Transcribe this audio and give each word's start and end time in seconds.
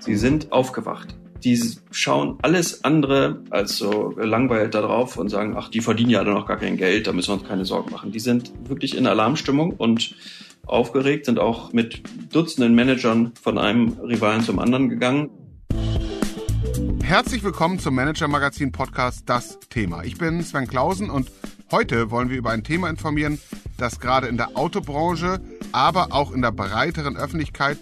Sie 0.00 0.16
sind 0.16 0.52
aufgewacht. 0.52 1.16
Die 1.44 1.60
schauen 1.90 2.38
alles 2.42 2.84
andere 2.84 3.42
als 3.50 3.76
so 3.76 4.14
langweilig 4.16 4.70
da 4.70 4.80
drauf 4.80 5.16
und 5.16 5.28
sagen, 5.28 5.54
ach, 5.56 5.68
die 5.68 5.80
verdienen 5.80 6.10
ja 6.10 6.24
noch 6.24 6.46
gar 6.46 6.56
kein 6.56 6.76
Geld, 6.76 7.06
da 7.06 7.12
müssen 7.12 7.28
wir 7.28 7.34
uns 7.34 7.48
keine 7.48 7.64
Sorgen 7.64 7.90
machen. 7.92 8.12
Die 8.12 8.20
sind 8.20 8.52
wirklich 8.68 8.96
in 8.96 9.06
Alarmstimmung 9.06 9.72
und 9.72 10.14
aufgeregt, 10.66 11.26
sind 11.26 11.38
auch 11.38 11.72
mit 11.72 12.02
Dutzenden 12.32 12.74
Managern 12.74 13.32
von 13.40 13.58
einem 13.58 13.92
Rivalen 14.00 14.42
zum 14.42 14.58
anderen 14.58 14.88
gegangen. 14.88 15.30
Herzlich 17.02 17.44
willkommen 17.44 17.78
zum 17.78 17.94
Manager 17.94 18.28
Magazin 18.28 18.72
Podcast 18.72 19.28
Das 19.28 19.60
Thema. 19.68 20.02
Ich 20.04 20.16
bin 20.16 20.42
Sven 20.42 20.66
Klausen 20.66 21.10
und 21.10 21.30
heute 21.70 22.10
wollen 22.10 22.30
wir 22.30 22.36
über 22.36 22.50
ein 22.50 22.64
Thema 22.64 22.88
informieren, 22.88 23.38
das 23.76 24.00
gerade 24.00 24.28
in 24.28 24.36
der 24.36 24.56
Autobranche, 24.56 25.40
aber 25.72 26.12
auch 26.12 26.32
in 26.32 26.42
der 26.42 26.52
breiteren 26.52 27.16
Öffentlichkeit 27.16 27.78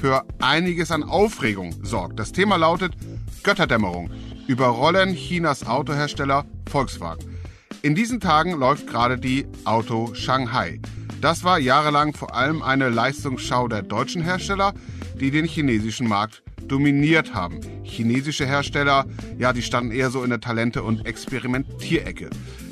für 0.00 0.24
einiges 0.40 0.90
an 0.90 1.02
Aufregung 1.02 1.74
sorgt. 1.82 2.18
Das 2.18 2.32
Thema 2.32 2.56
lautet 2.56 2.94
Götterdämmerung. 3.42 4.10
Überrollen 4.46 5.14
Chinas 5.14 5.66
Autohersteller 5.66 6.44
Volkswagen. 6.68 7.38
In 7.82 7.94
diesen 7.94 8.20
Tagen 8.20 8.52
läuft 8.52 8.86
gerade 8.86 9.16
die 9.16 9.46
Auto 9.64 10.14
Shanghai. 10.14 10.80
Das 11.20 11.44
war 11.44 11.58
jahrelang 11.58 12.14
vor 12.14 12.34
allem 12.34 12.62
eine 12.62 12.88
Leistungsschau 12.88 13.68
der 13.68 13.82
deutschen 13.82 14.22
Hersteller, 14.22 14.74
die 15.18 15.30
den 15.30 15.44
chinesischen 15.44 16.08
Markt 16.08 16.42
dominiert 16.66 17.34
haben. 17.34 17.60
Chinesische 17.82 18.46
Hersteller, 18.46 19.06
ja, 19.38 19.52
die 19.52 19.62
standen 19.62 19.92
eher 19.92 20.10
so 20.10 20.22
in 20.22 20.30
der 20.30 20.40
Talente- 20.40 20.82
und 20.82 21.06
Experimentierecke. 21.06 22.30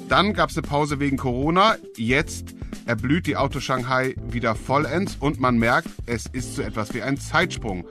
Dann 0.08 0.32
gab 0.32 0.48
es 0.48 0.56
eine 0.56 0.66
Pause 0.66 1.00
wegen 1.00 1.18
Corona. 1.18 1.76
Jetzt 1.96 2.54
erblüht 2.86 3.26
die 3.26 3.36
Auto 3.36 3.60
Shanghai 3.60 4.14
wieder 4.30 4.54
vollends 4.54 5.16
und 5.20 5.38
man 5.38 5.58
merkt, 5.58 5.90
es 6.06 6.24
ist 6.24 6.56
so 6.56 6.62
etwas 6.62 6.94
wie 6.94 7.02
ein 7.02 7.18
Zeitsprung 7.18 7.86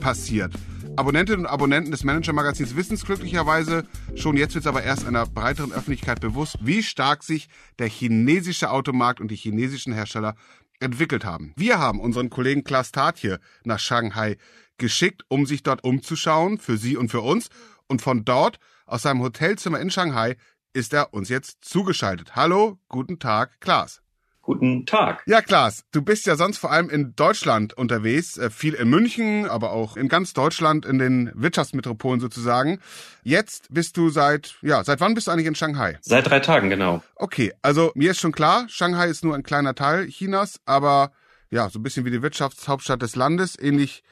passiert. 0.00 0.52
Abonnentinnen 0.96 1.40
und 1.40 1.46
Abonnenten 1.46 1.90
des 1.90 2.04
Manager-Magazins 2.04 2.76
wissen 2.76 2.94
es 2.94 3.06
glücklicherweise. 3.06 3.86
Schon 4.14 4.36
jetzt 4.36 4.54
wird 4.54 4.64
es 4.64 4.68
aber 4.68 4.82
erst 4.82 5.06
einer 5.06 5.24
breiteren 5.24 5.72
Öffentlichkeit 5.72 6.20
bewusst, 6.20 6.58
wie 6.60 6.82
stark 6.82 7.24
sich 7.24 7.48
der 7.78 7.88
chinesische 7.88 8.70
Automarkt 8.70 9.20
und 9.20 9.30
die 9.30 9.36
chinesischen 9.36 9.94
Hersteller 9.94 10.36
entwickelt 10.80 11.24
haben. 11.24 11.54
Wir 11.56 11.78
haben 11.78 11.98
unseren 11.98 12.28
Kollegen 12.28 12.62
Klaas 12.62 12.92
Tatje 12.92 13.40
nach 13.64 13.78
Shanghai 13.78 14.36
geschickt, 14.76 15.22
um 15.28 15.46
sich 15.46 15.62
dort 15.62 15.82
umzuschauen, 15.82 16.58
für 16.58 16.76
Sie 16.76 16.98
und 16.98 17.08
für 17.08 17.22
uns. 17.22 17.48
Und 17.86 18.02
von 18.02 18.24
dort, 18.24 18.58
aus 18.86 19.02
seinem 19.02 19.22
Hotelzimmer 19.22 19.80
in 19.80 19.90
Shanghai, 19.90 20.36
ist 20.74 20.92
er 20.92 21.14
uns 21.14 21.28
jetzt 21.28 21.64
zugeschaltet. 21.64 22.36
Hallo, 22.36 22.78
guten 22.88 23.18
Tag, 23.18 23.60
Klaas. 23.60 24.02
Guten 24.42 24.84
Tag. 24.84 25.22
Ja, 25.24 25.40
Klaas, 25.40 25.84
du 25.90 26.02
bist 26.02 26.26
ja 26.26 26.36
sonst 26.36 26.58
vor 26.58 26.70
allem 26.70 26.90
in 26.90 27.16
Deutschland 27.16 27.72
unterwegs, 27.72 28.36
äh, 28.36 28.50
viel 28.50 28.74
in 28.74 28.90
München, 28.90 29.48
aber 29.48 29.72
auch 29.72 29.96
in 29.96 30.08
ganz 30.08 30.34
Deutschland, 30.34 30.84
in 30.84 30.98
den 30.98 31.30
Wirtschaftsmetropolen 31.34 32.20
sozusagen. 32.20 32.78
Jetzt 33.22 33.68
bist 33.72 33.96
du 33.96 34.10
seit, 34.10 34.56
ja, 34.60 34.84
seit 34.84 35.00
wann 35.00 35.14
bist 35.14 35.28
du 35.28 35.30
eigentlich 35.30 35.46
in 35.46 35.54
Shanghai? 35.54 35.96
Seit 36.02 36.28
drei 36.28 36.40
Tagen, 36.40 36.68
genau. 36.68 37.02
Okay, 37.16 37.54
also 37.62 37.90
mir 37.94 38.10
ist 38.10 38.20
schon 38.20 38.32
klar, 38.32 38.66
Shanghai 38.68 39.08
ist 39.08 39.24
nur 39.24 39.34
ein 39.34 39.44
kleiner 39.44 39.74
Teil 39.74 40.08
Chinas, 40.08 40.60
aber 40.66 41.12
ja, 41.48 41.70
so 41.70 41.78
ein 41.78 41.82
bisschen 41.82 42.04
wie 42.04 42.10
die 42.10 42.20
Wirtschaftshauptstadt 42.20 43.00
des 43.00 43.16
Landes, 43.16 43.58
ähnlich 43.58 44.02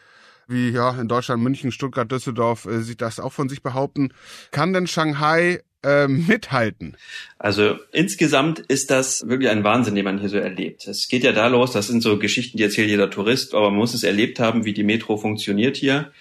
wie 0.49 0.71
ja 0.71 0.93
in 0.93 1.09
Deutschland 1.09 1.43
München, 1.43 1.73
Stuttgart, 1.73 2.11
Düsseldorf 2.11 2.65
äh, 2.65 2.81
sieht 2.81 3.03
das 3.03 3.21
auch 3.21 3.33
von 3.33 3.51
sich 3.51 3.63
behaupten. 3.63 4.15
Kann 4.51 4.73
denn 4.73 4.87
Shanghai 4.87 5.63
äh, 5.83 6.09
mithalten? 6.09 6.97
Also 7.39 7.77
insgesamt 7.93 8.59
ist 8.61 8.91
das 8.91 9.27
wirklich 9.27 9.51
ein 9.51 9.65
Wahnsinn, 9.65 9.95
den 9.95 10.05
man 10.05 10.19
hier 10.19 10.29
so 10.29 10.39
erlebt. 10.39 10.87
Es 10.87 11.09
geht 11.09 11.25
ja 11.25 11.33
da 11.33 11.49
los, 11.49 11.73
das 11.73 11.87
sind 11.89 12.03
so 12.03 12.19
Geschichten, 12.19 12.57
die 12.57 12.65
erzählt 12.65 12.89
jeder 12.89 13.11
Tourist, 13.11 13.55
aber 13.55 13.71
man 13.71 13.79
muss 13.79 13.95
es 13.95 14.03
erlebt 14.03 14.41
haben, 14.41 14.65
wie 14.65 14.73
die 14.73 14.85
Metro 14.85 15.17
funktioniert 15.17 15.77
hier. 15.77 16.13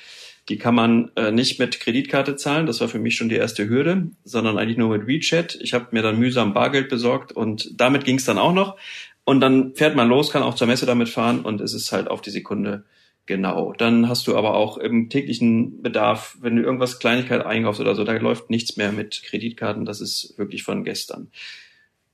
Die 0.50 0.58
kann 0.58 0.74
man 0.74 1.12
äh, 1.16 1.32
nicht 1.32 1.60
mit 1.60 1.80
Kreditkarte 1.80 2.36
zahlen, 2.36 2.66
das 2.66 2.82
war 2.82 2.88
für 2.88 3.00
mich 3.00 3.16
schon 3.16 3.30
die 3.30 3.36
erste 3.36 3.70
Hürde, 3.70 4.08
sondern 4.24 4.58
eigentlich 4.58 4.78
nur 4.78 4.90
mit 4.90 5.08
WeChat. 5.08 5.60
Ich 5.62 5.74
habe 5.74 5.88
mir 5.92 6.02
dann 6.02 6.18
mühsam 6.18 6.54
Bargeld 6.54 6.90
besorgt 6.90 7.32
und 7.32 7.70
damit 7.80 8.06
ging 8.06 8.18
es 8.18 8.26
dann 8.26 8.40
auch 8.40 8.54
noch. 8.54 8.78
Und 9.24 9.40
dann 9.40 9.76
fährt 9.76 9.96
man 9.96 10.10
los, 10.10 10.32
kann 10.32 10.42
auch 10.42 10.56
zur 10.56 10.68
Messe 10.68 10.88
damit 10.88 11.10
fahren 11.10 11.42
und 11.42 11.62
es 11.62 11.74
ist 11.74 11.92
halt 11.92 12.10
auf 12.10 12.22
die 12.22 12.32
Sekunde 12.32 12.84
Genau. 13.28 13.74
Dann 13.78 14.10
hast 14.10 14.28
du 14.28 14.36
aber 14.36 14.56
auch 14.56 14.78
im 14.78 15.10
täglichen 15.10 15.82
Bedarf, 15.82 16.38
wenn 16.42 16.56
du 16.56 16.64
irgendwas 16.64 17.00
Kleinigkeit 17.00 17.46
einkaufst 17.46 17.80
oder 17.80 17.96
so, 17.96 18.04
da 18.04 18.14
läuft 18.14 18.50
nichts 18.50 18.78
mehr 18.78 18.92
mit 18.92 19.24
Kreditkarten. 19.24 19.86
Das 19.86 20.02
ist 20.02 20.34
wirklich 20.38 20.64
von 20.64 20.84
gestern. 20.84 21.32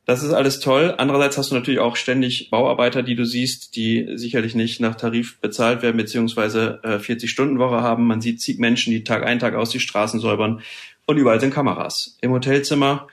Das 0.06 0.24
ist 0.24 0.32
alles 0.32 0.62
toll. 0.62 0.96
Andererseits 0.98 1.38
hast 1.38 1.52
du 1.52 1.56
natürlich 1.56 1.82
auch 1.82 1.98
ständig 1.98 2.50
Bauarbeiter, 2.50 3.04
die 3.04 3.16
du 3.16 3.26
siehst, 3.26 3.76
die 3.76 4.08
sicherlich 4.16 4.56
nicht 4.56 4.80
nach 4.80 4.96
Tarif 4.96 5.42
bezahlt 5.42 5.82
werden, 5.82 5.98
beziehungsweise 5.98 6.80
äh, 6.84 6.96
40-Stunden-Woche 6.96 7.82
haben. 7.82 8.08
Man 8.08 8.22
sieht 8.22 8.40
zig 8.40 8.58
Menschen, 8.58 8.92
die 8.92 9.04
Tag 9.04 9.26
ein, 9.26 9.40
Tag 9.40 9.56
aus 9.56 9.70
die 9.70 9.82
Straßen 9.82 10.22
säubern 10.22 10.62
und 11.08 11.18
überall 11.18 11.42
sind 11.42 11.54
Kameras. 11.54 12.18
Im 12.22 12.32
Hotelzimmer 12.32 13.08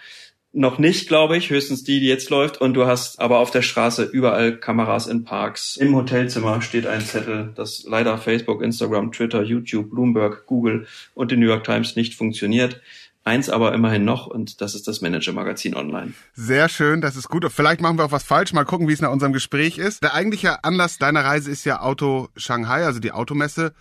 noch 0.55 0.79
nicht, 0.79 1.09
glaube 1.09 1.37
ich, 1.37 1.51
höchstens 1.51 1.83
die, 1.83 2.01
die 2.01 2.07
jetzt 2.07 2.31
läuft. 2.31 2.61
Und 2.61 2.75
du 2.75 2.87
hast 2.87 3.21
aber 3.21 3.39
auf 3.41 3.51
der 3.51 3.63
Straße 3.63 4.05
überall 4.05 4.57
Kameras 4.57 5.07
in 5.07 5.25
Parks. 5.25 5.77
Im 5.77 5.95
Hotelzimmer 5.95 6.63
steht 6.63 6.87
ein 6.87 7.01
Zettel, 7.01 7.53
dass 7.57 7.85
leider 7.87 8.17
Facebook, 8.19 8.63
Instagram, 8.63 9.13
Twitter, 9.13 9.43
YouTube, 9.43 9.91
Bloomberg, 9.91 10.47
Google 10.47 10.87
und 11.15 11.33
die 11.33 11.37
New 11.37 11.47
York 11.47 11.65
Times 11.65 11.97
nicht 11.97 12.15
funktioniert. 12.15 12.81
Eins 13.27 13.49
aber 13.49 13.73
immerhin 13.73 14.05
noch 14.05 14.27
und 14.27 14.61
das 14.61 14.75
ist 14.75 14.87
das 14.87 15.01
Manager-Magazin 15.01 15.75
online. 15.75 16.13
Sehr 16.35 16.69
schön, 16.69 17.01
das 17.01 17.17
ist 17.17 17.29
gut. 17.31 17.51
Vielleicht 17.51 17.81
machen 17.81 17.97
wir 17.97 18.05
auch 18.05 18.13
was 18.13 18.23
falsch. 18.23 18.53
Mal 18.53 18.65
gucken, 18.65 18.87
wie 18.87 18.93
es 18.93 19.01
nach 19.01 19.11
unserem 19.11 19.33
Gespräch 19.33 19.79
ist. 19.79 20.03
Der 20.03 20.13
eigentliche 20.13 20.63
Anlass 20.63 20.99
deiner 20.99 21.25
Reise 21.25 21.51
ist 21.51 21.65
ja 21.65 21.81
Auto 21.81 22.29
Shanghai, 22.37 22.85
also 22.85 23.01
die 23.01 23.13
Automesse 23.13 23.73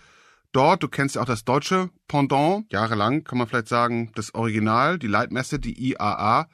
dort. 0.52 0.82
Du 0.82 0.88
kennst 0.88 1.16
ja 1.16 1.20
auch 1.20 1.26
das 1.26 1.44
deutsche 1.44 1.90
Pendant. 2.08 2.64
Jahrelang 2.72 3.24
kann 3.24 3.36
man 3.36 3.46
vielleicht 3.46 3.68
sagen, 3.68 4.10
das 4.14 4.34
Original, 4.34 4.98
die 4.98 5.08
Leitmesse, 5.08 5.58
die 5.58 5.90
IAA. 5.90 6.48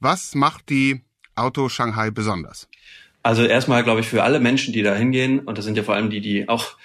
Was 0.00 0.34
macht 0.34 0.68
die 0.68 1.02
Auto 1.34 1.68
Shanghai 1.68 2.10
besonders? 2.10 2.68
Also 3.22 3.44
erstmal, 3.44 3.82
glaube 3.82 4.00
ich, 4.00 4.06
für 4.06 4.22
alle 4.22 4.40
Menschen, 4.40 4.72
die 4.72 4.82
da 4.82 4.94
hingehen, 4.94 5.40
und 5.40 5.58
das 5.58 5.64
sind 5.64 5.76
ja 5.76 5.82
vor 5.82 5.94
allem 5.94 6.10
die, 6.10 6.20
die 6.20 6.48
auch 6.48 6.76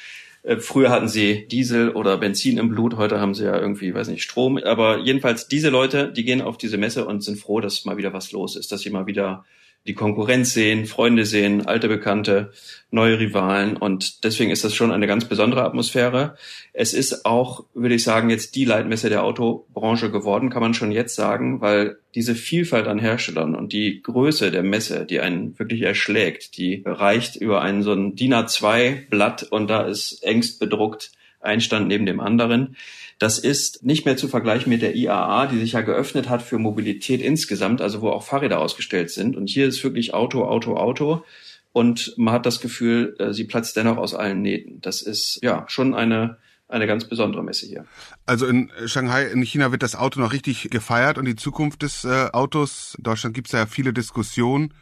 äh, 0.44 0.58
Früher 0.58 0.90
hatten 0.90 1.08
sie 1.08 1.48
Diesel 1.48 1.92
oder 1.92 2.18
Benzin 2.18 2.58
im 2.58 2.70
Blut, 2.70 2.98
heute 2.98 3.20
haben 3.20 3.36
sie 3.36 3.46
ja 3.46 3.60
irgendwie, 3.60 3.94
weiß 3.94 4.08
nicht, 4.08 4.24
Strom. 4.24 4.58
Aber 4.58 5.00
jedenfalls 5.00 5.48
diese 5.48 5.70
Leute, 5.70 6.12
die 6.12 6.24
gehen 6.24 6.42
auf 6.42 6.58
diese 6.58 6.78
Messe 6.78 7.06
und 7.06 7.24
sind 7.24 7.40
froh, 7.40 7.60
dass 7.60 7.86
mal 7.86 7.98
wieder 7.98 8.14
was 8.14 8.32
los 8.32 8.56
ist, 8.56 8.72
dass 8.72 8.82
sie 8.82 8.90
mal 8.90 9.06
wieder 9.06 9.46
die 9.88 9.96
Konkurrenz 9.96 10.54
sehen, 10.54 10.86
Freunde 10.86 11.26
sehen, 11.26 11.66
alte 11.66 11.88
Bekannte, 11.88 12.52
neue 12.92 13.20
Rivalen 13.20 13.78
und 13.78 14.24
deswegen 14.24 14.52
ist 14.52 14.64
das 14.64 14.76
schon 14.76 14.92
eine 14.92 15.08
ganz 15.08 15.26
besondere 15.26 15.64
Atmosphäre. 15.64 16.36
Es 16.74 16.94
ist 16.94 17.26
auch, 17.26 17.66
würde 17.74 17.96
ich 17.96 18.04
sagen, 18.04 18.30
jetzt 18.30 18.56
die 18.56 18.66
Leitmesse 18.66 19.10
der 19.10 19.24
Autobranche 19.24 20.12
geworden, 20.12 20.50
kann 20.50 20.62
man 20.62 20.74
schon 20.74 20.92
jetzt 20.92 21.16
sagen, 21.16 21.62
weil 21.62 21.98
diese 22.14 22.36
Vielfalt 22.36 22.88
an 22.88 23.00
Herstellern 23.00 23.56
und 23.56 23.74
die 23.74 24.02
Größe 24.04 24.52
der 24.52 24.64
Messe, 24.64 25.06
die 25.06 25.20
einen 25.20 25.58
wirklich 25.58 25.82
erschlägt, 25.82 26.58
die 26.58 26.84
reicht 26.86 27.38
über 27.38 27.62
einen 27.62 27.82
so 27.82 27.94
ein 27.94 28.16
DIN 28.16 28.34
A2 28.34 29.10
Blatt 29.10 29.44
und 29.44 29.68
da 29.68 29.84
ist 29.88 30.22
engst 30.24 30.60
bedruckt 30.60 31.12
ein 31.42 31.62
Stand 31.62 31.88
neben 31.88 32.06
dem 32.06 32.20
anderen. 32.20 32.76
Das 33.20 33.38
ist 33.38 33.84
nicht 33.84 34.06
mehr 34.06 34.18
zu 34.18 34.28
vergleichen 34.28 34.70
mit 34.70 34.82
der 34.82 34.96
IAA, 34.96 35.48
die 35.48 35.60
sich 35.60 35.74
ja 35.74 35.82
geöffnet 35.82 36.30
hat 36.30 36.42
für 36.42 36.58
Mobilität 36.58 37.22
insgesamt, 37.22 37.82
also 37.82 38.02
wo 38.02 38.10
auch 38.10 38.24
Fahrräder 38.24 38.60
ausgestellt 38.60 39.12
sind. 39.12 39.36
Und 39.36 39.48
hier 39.48 39.68
ist 39.68 39.84
wirklich 39.84 40.14
Auto, 40.14 40.44
Auto, 40.46 40.76
Auto. 40.76 41.24
Und 41.72 42.14
man 42.18 42.34
hat 42.34 42.46
das 42.46 42.60
Gefühl, 42.62 43.16
äh, 43.20 43.34
sie 43.34 43.46
platzt 43.46 43.78
dennoch 43.78 43.98
aus 43.98 44.14
allen 44.14 44.42
Nähten. 44.42 44.82
Das 44.82 45.02
ist 45.02 45.40
ja 45.42 45.66
schon 45.68 45.94
eine 45.94 46.38
eine 46.72 46.88
ganz 46.88 47.06
besondere 47.06 47.44
Messe 47.44 47.66
hier. 47.66 47.86
Also 48.26 48.48
in 48.48 48.72
Shanghai, 48.86 49.26
in 49.26 49.44
China 49.44 49.72
wird 49.72 49.84
das 49.84 49.96
Auto 49.96 50.20
noch 50.20 50.32
richtig 50.32 50.70
gefeiert 50.70 51.18
und 51.18 51.26
die 51.26 51.36
Zukunft 51.36 51.82
des 51.82 52.06
äh, 52.06 52.30
Autos. 52.32 52.96
In 52.98 53.04
Deutschland 53.04 53.36
gibt 53.36 53.48
es 53.48 53.52
ja 53.52 53.66
viele 53.66 53.94
Diskussionen. 53.94 54.74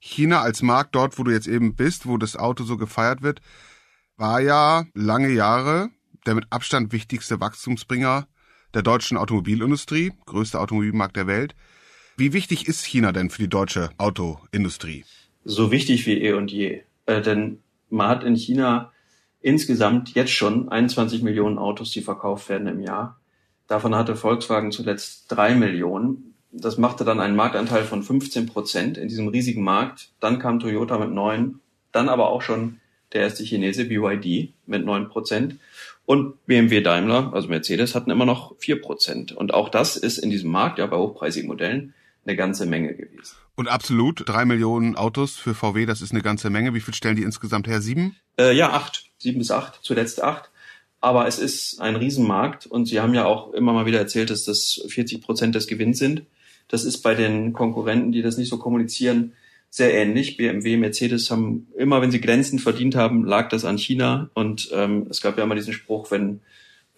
China 0.00 0.42
als 0.42 0.62
Markt, 0.62 0.94
dort 0.94 1.18
wo 1.18 1.22
du 1.22 1.30
jetzt 1.30 1.46
eben 1.46 1.74
bist, 1.74 2.06
wo 2.06 2.18
das 2.18 2.36
Auto 2.36 2.64
so 2.64 2.76
gefeiert 2.76 3.22
wird, 3.22 3.40
war 4.16 4.40
ja 4.40 4.86
lange 4.94 5.30
Jahre 5.30 5.90
der 6.26 6.34
mit 6.34 6.46
Abstand 6.50 6.92
wichtigste 6.92 7.40
Wachstumsbringer 7.40 8.26
der 8.74 8.82
deutschen 8.82 9.16
Automobilindustrie, 9.16 10.12
größter 10.26 10.60
Automobilmarkt 10.60 11.16
der 11.16 11.26
Welt. 11.26 11.54
Wie 12.16 12.32
wichtig 12.32 12.66
ist 12.66 12.84
China 12.84 13.12
denn 13.12 13.30
für 13.30 13.42
die 13.42 13.48
deutsche 13.48 13.90
Autoindustrie? 13.98 15.04
So 15.44 15.70
wichtig 15.70 16.06
wie 16.06 16.20
eh 16.20 16.32
und 16.32 16.50
je. 16.50 16.82
Äh, 17.06 17.22
denn 17.22 17.62
man 17.90 18.08
hat 18.08 18.24
in 18.24 18.34
China 18.34 18.92
insgesamt 19.40 20.14
jetzt 20.14 20.32
schon 20.32 20.68
21 20.68 21.22
Millionen 21.22 21.58
Autos, 21.58 21.90
die 21.92 22.02
verkauft 22.02 22.48
werden 22.48 22.66
im 22.66 22.80
Jahr. 22.80 23.20
Davon 23.66 23.94
hatte 23.94 24.16
Volkswagen 24.16 24.72
zuletzt 24.72 25.26
drei 25.28 25.54
Millionen. 25.54 26.34
Das 26.50 26.78
machte 26.78 27.04
dann 27.04 27.20
einen 27.20 27.36
Marktanteil 27.36 27.84
von 27.84 28.02
15 28.02 28.46
Prozent 28.46 28.98
in 28.98 29.08
diesem 29.08 29.28
riesigen 29.28 29.62
Markt. 29.62 30.10
Dann 30.20 30.38
kam 30.38 30.58
Toyota 30.58 30.98
mit 30.98 31.10
neun, 31.10 31.60
dann 31.92 32.08
aber 32.08 32.30
auch 32.30 32.42
schon 32.42 32.80
der 33.12 33.22
erste 33.22 33.44
Chinese 33.44 33.84
BYD 33.84 34.54
mit 34.66 34.84
neun 34.84 35.08
Prozent. 35.08 35.56
Und 36.08 36.46
BMW 36.46 36.80
Daimler, 36.80 37.34
also 37.34 37.48
Mercedes, 37.48 37.94
hatten 37.94 38.10
immer 38.10 38.24
noch 38.24 38.56
vier 38.58 38.80
Prozent. 38.80 39.32
Und 39.32 39.52
auch 39.52 39.68
das 39.68 39.98
ist 39.98 40.16
in 40.16 40.30
diesem 40.30 40.50
Markt, 40.50 40.78
ja 40.78 40.86
bei 40.86 40.96
hochpreisigen 40.96 41.46
Modellen, 41.46 41.92
eine 42.24 42.34
ganze 42.34 42.64
Menge 42.64 42.94
gewesen. 42.94 43.36
Und 43.56 43.68
absolut, 43.68 44.26
drei 44.26 44.46
Millionen 44.46 44.96
Autos 44.96 45.36
für 45.36 45.52
VW, 45.52 45.84
das 45.84 46.00
ist 46.00 46.12
eine 46.12 46.22
ganze 46.22 46.48
Menge. 46.48 46.72
Wie 46.72 46.80
viel 46.80 46.94
stellen 46.94 47.16
die 47.16 47.24
insgesamt 47.24 47.68
her? 47.68 47.82
Sieben? 47.82 48.16
Äh, 48.38 48.56
ja, 48.56 48.72
acht. 48.72 49.04
Sieben 49.18 49.38
bis 49.38 49.50
acht, 49.50 49.80
zuletzt 49.82 50.22
acht. 50.22 50.48
Aber 51.02 51.26
es 51.26 51.38
ist 51.38 51.78
ein 51.78 51.94
Riesenmarkt 51.94 52.64
und 52.64 52.86
Sie 52.86 53.00
haben 53.00 53.12
ja 53.12 53.26
auch 53.26 53.52
immer 53.52 53.74
mal 53.74 53.84
wieder 53.84 53.98
erzählt, 53.98 54.30
dass 54.30 54.44
das 54.44 54.82
40 54.88 55.20
Prozent 55.20 55.56
des 55.56 55.66
Gewinns 55.66 55.98
sind. 55.98 56.22
Das 56.68 56.84
ist 56.84 57.02
bei 57.02 57.14
den 57.14 57.52
Konkurrenten, 57.52 58.12
die 58.12 58.22
das 58.22 58.38
nicht 58.38 58.48
so 58.48 58.56
kommunizieren, 58.56 59.34
sehr 59.70 59.94
ähnlich. 59.94 60.36
BMW, 60.36 60.76
Mercedes 60.76 61.30
haben 61.30 61.68
immer, 61.76 62.00
wenn 62.00 62.10
sie 62.10 62.20
glänzend 62.20 62.60
verdient 62.60 62.94
haben, 62.94 63.24
lag 63.24 63.48
das 63.48 63.64
an 63.64 63.78
China. 63.78 64.30
Und 64.34 64.70
ähm, 64.72 65.06
es 65.10 65.20
gab 65.20 65.38
ja 65.38 65.44
immer 65.44 65.54
diesen 65.54 65.72
Spruch, 65.72 66.10
wenn 66.10 66.40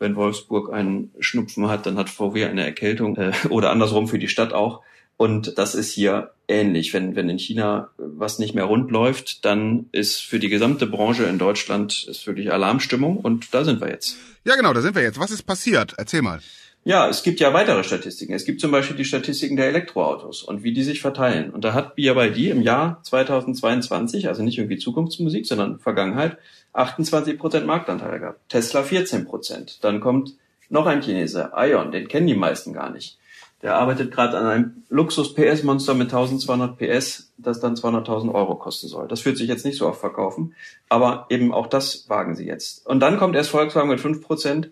wenn 0.01 0.17
Wolfsburg 0.17 0.73
einen 0.73 1.13
Schnupfen 1.21 1.69
hat, 1.69 1.87
dann 1.87 1.97
hat 1.97 2.11
VW 2.11 2.47
eine 2.47 2.65
Erkältung 2.65 3.17
äh, 3.17 3.33
oder 3.51 3.71
andersrum 3.71 4.09
für 4.09 4.19
die 4.19 4.29
Stadt 4.29 4.53
auch. 4.53 4.83
Und 5.17 5.59
das 5.59 5.75
ist 5.75 5.93
hier 5.93 6.33
ähnlich. 6.49 6.95
Wenn, 6.95 7.15
wenn 7.15 7.29
in 7.29 7.39
China 7.39 7.91
was 7.99 8.39
nicht 8.39 8.55
mehr 8.55 8.65
rund 8.65 8.91
läuft, 8.91 9.45
dann 9.45 9.91
ist 9.93 10.21
für 10.23 10.39
die 10.39 10.49
gesamte 10.49 10.87
Branche 10.87 11.25
in 11.25 11.39
Deutschland 11.39 12.07
ist 12.09 12.27
wirklich 12.27 12.51
Alarmstimmung 12.51 13.19
und 13.19 13.53
da 13.53 13.63
sind 13.63 13.83
wir 13.83 13.91
jetzt. 13.91 14.17
Ja, 14.45 14.57
genau, 14.57 14.73
da 14.73 14.81
sind 14.81 14.95
wir 14.95 15.03
jetzt. 15.03 15.21
Was 15.21 15.31
ist 15.31 15.43
passiert? 15.43 15.93
Erzähl 15.99 16.23
mal. 16.23 16.41
Ja, 16.83 17.09
es 17.09 17.23
gibt 17.23 17.41
ja 17.41 17.53
weitere 17.53 17.85
Statistiken. 17.85 18.33
Es 18.33 18.47
gibt 18.47 18.61
zum 18.61 18.71
Beispiel 18.71 18.97
die 18.97 19.05
Statistiken 19.05 19.57
der 19.57 19.69
Elektroautos 19.69 20.43
und 20.43 20.63
wie 20.63 20.73
die 20.73 20.83
sich 20.83 21.03
verteilen. 21.03 21.51
Und 21.51 21.63
da 21.63 21.75
hat 21.75 21.95
BYD 21.95 22.51
im 22.51 22.63
Jahr 22.63 23.03
2022, 23.03 24.29
also 24.29 24.43
nicht 24.43 24.57
irgendwie 24.57 24.79
Zukunftsmusik, 24.79 25.47
sondern 25.47 25.79
Vergangenheit, 25.79 26.39
28 26.73 27.39
Prozent 27.39 27.67
Marktanteil 27.67 28.19
gehabt. 28.19 28.41
Tesla 28.49 28.83
14 28.83 29.27
Prozent. 29.27 29.85
Dann 29.85 30.01
kommt 30.01 30.35
noch 30.71 30.87
ein 30.87 31.03
Chinese, 31.03 31.53
Ion, 31.55 31.93
den 31.93 32.09
kennen 32.09 32.29
die 32.29 32.35
meisten 32.35 32.73
gar 32.73 32.91
nicht. 32.91 33.19
Der 33.63 33.75
arbeitet 33.75 34.11
gerade 34.11 34.39
an 34.39 34.47
einem 34.47 34.83
Luxus-PS-Monster 34.89 35.93
mit 35.93 36.07
1200 36.07 36.79
PS, 36.79 37.31
das 37.37 37.61
dann 37.61 37.75
200.000 37.75 38.33
Euro 38.33 38.55
kosten 38.55 38.89
soll. 38.89 39.07
Das 39.07 39.23
wird 39.27 39.37
sich 39.37 39.49
jetzt 39.49 39.67
nicht 39.67 39.77
so 39.77 39.87
oft 39.87 40.01
verkaufen, 40.01 40.55
aber 40.89 41.27
eben 41.29 41.53
auch 41.53 41.67
das 41.67 42.09
wagen 42.09 42.37
sie 42.37 42.47
jetzt. 42.47 42.87
Und 42.87 43.01
dann 43.01 43.19
kommt 43.19 43.37
erst 43.37 43.51
Volkswagen 43.51 43.91
mit 43.91 44.01
5 44.01 44.23
Prozent 44.23 44.71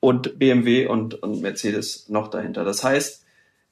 und 0.00 0.38
BMW 0.38 0.86
und, 0.86 1.22
und 1.22 1.42
Mercedes 1.42 2.08
noch 2.08 2.28
dahinter. 2.28 2.64
Das 2.64 2.82
heißt, 2.82 3.24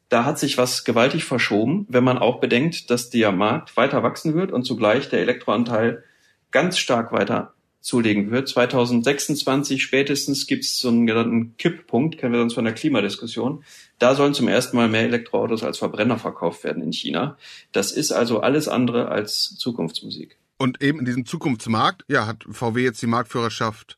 da 0.08 0.25
hat 0.25 0.38
sich 0.38 0.56
was 0.56 0.84
gewaltig 0.84 1.25
verschoben, 1.25 1.86
wenn 1.88 2.04
man 2.04 2.19
auch 2.19 2.40
bedenkt, 2.40 2.90
dass 2.90 3.10
der 3.10 3.32
Markt 3.32 3.76
weiter 3.76 4.02
wachsen 4.02 4.34
wird 4.34 4.52
und 4.52 4.64
zugleich 4.64 5.08
der 5.08 5.20
Elektroanteil 5.20 6.04
ganz 6.50 6.78
stark 6.78 7.12
weiter 7.12 7.52
zulegen 7.80 8.30
wird. 8.30 8.48
2026 8.48 9.82
spätestens 9.82 10.46
gibt 10.46 10.64
es 10.64 10.78
so 10.78 10.88
einen 10.88 11.06
genannten 11.06 11.56
Kipppunkt, 11.56 12.19
kennen 12.19 12.32
wir 12.32 12.40
sonst 12.40 12.54
von 12.54 12.64
der 12.64 12.74
Klimadiskussion. 12.74 13.64
Da 13.98 14.14
sollen 14.14 14.34
zum 14.34 14.48
ersten 14.48 14.76
Mal 14.76 14.88
mehr 14.88 15.02
Elektroautos 15.02 15.62
als 15.62 15.78
Verbrenner 15.78 16.19
verkauft 16.19 16.64
werden 16.64 16.82
in 16.82 16.92
China. 16.92 17.36
Das 17.72 17.92
ist 17.92 18.12
also 18.12 18.40
alles 18.40 18.69
andere 18.69 19.08
als 19.08 19.56
Zukunftsmusik. 19.56 20.38
Und 20.56 20.82
eben 20.82 20.98
in 20.98 21.04
diesem 21.04 21.24
Zukunftsmarkt, 21.24 22.04
ja, 22.08 22.26
hat 22.26 22.44
VW 22.50 22.82
jetzt 22.82 23.00
die 23.00 23.06
Marktführerschaft 23.06 23.97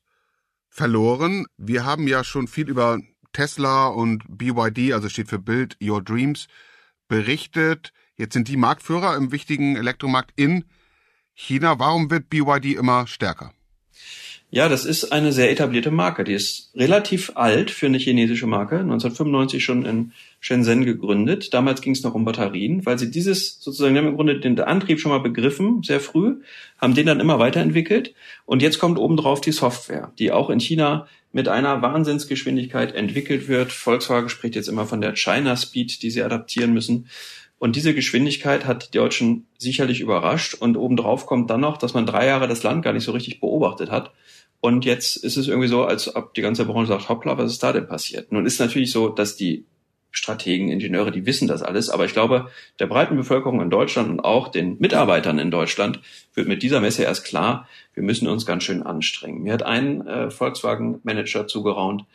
verloren. 0.71 1.45
Wir 1.57 1.85
haben 1.85 2.07
ja 2.07 2.23
schon 2.23 2.47
viel 2.47 2.69
über 2.69 2.99
Tesla 3.33 3.87
und 3.87 4.23
BYD, 4.27 4.93
also 4.93 5.09
steht 5.09 5.27
für 5.27 5.39
Build 5.39 5.77
Your 5.81 6.01
Dreams, 6.01 6.47
berichtet. 7.07 7.91
Jetzt 8.15 8.33
sind 8.33 8.47
die 8.47 8.57
Marktführer 8.57 9.15
im 9.15 9.31
wichtigen 9.31 9.75
Elektromarkt 9.75 10.31
in 10.35 10.65
China. 11.33 11.77
Warum 11.77 12.09
wird 12.09 12.29
BYD 12.29 12.77
immer 12.77 13.05
stärker? 13.05 13.53
Ja, 14.53 14.67
das 14.67 14.83
ist 14.83 15.13
eine 15.13 15.31
sehr 15.31 15.49
etablierte 15.49 15.91
Marke. 15.91 16.25
Die 16.25 16.33
ist 16.33 16.71
relativ 16.75 17.31
alt 17.35 17.71
für 17.71 17.85
eine 17.85 17.97
chinesische 17.97 18.47
Marke. 18.47 18.79
1995 18.79 19.63
schon 19.63 19.85
in 19.85 20.11
Shenzhen 20.41 20.83
gegründet. 20.83 21.53
Damals 21.53 21.81
ging 21.81 21.93
es 21.93 22.03
noch 22.03 22.15
um 22.15 22.25
Batterien, 22.25 22.85
weil 22.85 22.99
sie 22.99 23.09
dieses 23.09 23.61
sozusagen, 23.61 23.97
haben 23.97 24.07
im 24.07 24.15
Grunde 24.17 24.41
den 24.41 24.59
Antrieb 24.59 24.99
schon 24.99 25.13
mal 25.13 25.19
begriffen, 25.19 25.83
sehr 25.83 26.01
früh, 26.01 26.41
haben 26.77 26.95
den 26.95 27.05
dann 27.05 27.21
immer 27.21 27.39
weiterentwickelt. 27.39 28.13
Und 28.45 28.61
jetzt 28.61 28.79
kommt 28.79 28.99
obendrauf 28.99 29.39
die 29.39 29.53
Software, 29.53 30.11
die 30.19 30.33
auch 30.33 30.49
in 30.49 30.59
China 30.59 31.07
mit 31.31 31.47
einer 31.47 31.81
Wahnsinnsgeschwindigkeit 31.81 32.93
entwickelt 32.93 33.47
wird. 33.47 33.71
Volkswagen 33.71 34.27
spricht 34.27 34.55
jetzt 34.55 34.67
immer 34.67 34.85
von 34.85 34.99
der 34.99 35.15
China 35.15 35.55
Speed, 35.55 36.03
die 36.03 36.11
sie 36.11 36.23
adaptieren 36.23 36.73
müssen. 36.73 37.07
Und 37.61 37.75
diese 37.75 37.93
Geschwindigkeit 37.93 38.65
hat 38.65 38.87
die 38.87 38.97
Deutschen 38.97 39.45
sicherlich 39.59 40.01
überrascht. 40.01 40.55
Und 40.55 40.77
obendrauf 40.77 41.27
kommt 41.27 41.49
dann 41.51 41.61
noch, 41.61 41.77
dass 41.77 41.93
man 41.93 42.07
drei 42.07 42.25
Jahre 42.25 42.47
das 42.47 42.63
Land 42.63 42.83
gar 42.83 42.91
nicht 42.91 43.03
so 43.03 43.11
richtig 43.11 43.39
beobachtet 43.39 43.91
hat 43.91 44.11
und 44.61 44.85
jetzt 44.85 45.17
ist 45.17 45.37
es 45.37 45.47
irgendwie 45.47 45.67
so, 45.67 45.83
als 45.83 46.15
ob 46.15 46.35
die 46.35 46.43
ganze 46.43 46.65
Branche 46.65 46.89
sagt, 46.89 47.09
hoppla, 47.09 47.37
was 47.37 47.51
ist 47.51 47.63
da 47.63 47.73
denn 47.73 47.87
passiert? 47.87 48.31
Nun 48.31 48.45
ist 48.45 48.59
natürlich 48.59 48.91
so, 48.91 49.09
dass 49.09 49.35
die 49.35 49.65
Strategen, 50.11 50.69
Ingenieure, 50.69 51.11
die 51.11 51.25
wissen 51.25 51.47
das 51.47 51.63
alles. 51.63 51.89
Aber 51.89 52.05
ich 52.05 52.13
glaube, 52.13 52.51
der 52.79 52.85
breiten 52.85 53.15
Bevölkerung 53.15 53.59
in 53.59 53.71
Deutschland 53.71 54.09
und 54.09 54.19
auch 54.19 54.49
den 54.49 54.77
Mitarbeitern 54.77 55.39
in 55.39 55.49
Deutschland 55.49 55.99
wird 56.35 56.47
mit 56.47 56.61
dieser 56.61 56.79
Messe 56.79 57.03
erst 57.03 57.25
klar, 57.25 57.67
wir 57.95 58.03
müssen 58.03 58.27
uns 58.27 58.45
ganz 58.45 58.63
schön 58.63 58.83
anstrengen. 58.83 59.41
Mir 59.41 59.53
hat 59.53 59.63
ein 59.63 60.05
äh, 60.05 60.29
Volkswagen-Manager 60.29 61.47
zugeraunt, 61.47 62.05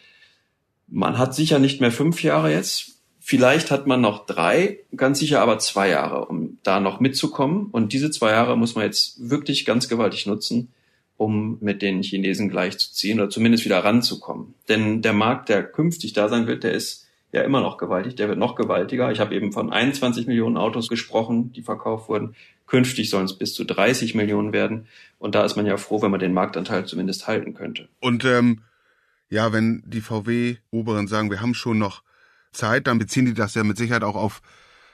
man 0.89 1.19
hat 1.19 1.35
sicher 1.35 1.59
nicht 1.59 1.81
mehr 1.81 1.91
fünf 1.91 2.23
Jahre 2.23 2.53
jetzt. 2.53 2.96
Vielleicht 3.29 3.73
hat 3.73 3.89
man 3.89 4.01
noch 4.01 4.25
drei, 4.25 4.79
ganz 4.95 5.19
sicher 5.19 5.41
aber 5.41 5.59
zwei 5.59 5.89
Jahre, 5.89 6.27
um 6.27 6.59
da 6.63 6.79
noch 6.79 7.01
mitzukommen. 7.01 7.67
Und 7.73 7.93
diese 7.93 8.13
zwei 8.13 8.31
Jahre 8.31 8.57
muss 8.57 8.77
man 8.77 8.85
jetzt 8.85 9.29
wirklich 9.29 9.65
ganz 9.65 9.89
gewaltig 9.89 10.27
nutzen, 10.27 10.73
um 11.17 11.59
mit 11.61 11.83
den 11.83 12.05
Chinesen 12.05 12.49
gleichzuziehen 12.49 13.19
oder 13.19 13.29
zumindest 13.29 13.65
wieder 13.65 13.83
ranzukommen. 13.83 14.55
Denn 14.69 15.03
der 15.03 15.13
Markt, 15.13 15.49
der 15.49 15.65
künftig 15.65 16.13
da 16.13 16.29
sein 16.29 16.47
wird, 16.47 16.63
der 16.63 16.71
ist 16.71 17.09
ja 17.33 17.43
immer 17.43 17.61
noch 17.61 17.79
gewaltig, 17.79 18.15
der 18.15 18.29
wird 18.29 18.39
noch 18.39 18.55
gewaltiger. 18.55 19.11
Ich 19.11 19.19
habe 19.19 19.35
eben 19.35 19.51
von 19.51 19.73
21 19.73 20.29
Millionen 20.29 20.57
Autos 20.57 20.89
gesprochen, 20.89 21.53
die 21.53 21.63
verkauft 21.63 22.09
wurden. 22.09 22.37
Künftig 22.69 23.11
sollen 23.11 23.25
es 23.25 23.37
bis 23.37 23.55
zu 23.55 23.65
30 23.65 24.15
Millionen 24.15 24.53
werden. 24.53 24.87
Und 25.19 25.35
da 25.35 25.45
ist 25.45 25.57
man 25.57 25.67
ja 25.67 25.79
froh, 25.79 26.01
wenn 26.01 26.13
man 26.13 26.21
den 26.21 26.33
Marktanteil 26.33 26.85
zumindest 26.85 27.27
halten 27.27 27.55
könnte. 27.55 27.89
Und 27.99 28.25
ähm, 28.25 28.61
ja, 29.29 29.53
wenn 29.53 29.83
die 29.85 30.01
VW-Oberen 30.01 31.09
sagen, 31.09 31.29
wir 31.29 31.41
haben 31.41 31.55
schon 31.55 31.81
noch 31.81 32.06
Zeit, 32.57 32.87
dann 32.87 32.99
beziehen 32.99 33.27
die 33.27 33.35
das 33.35 33.55
ja 33.55 33.65
mit 33.65 33.77
Sicherheit 33.77 34.03
auch 34.05 34.17
auf 34.17 34.43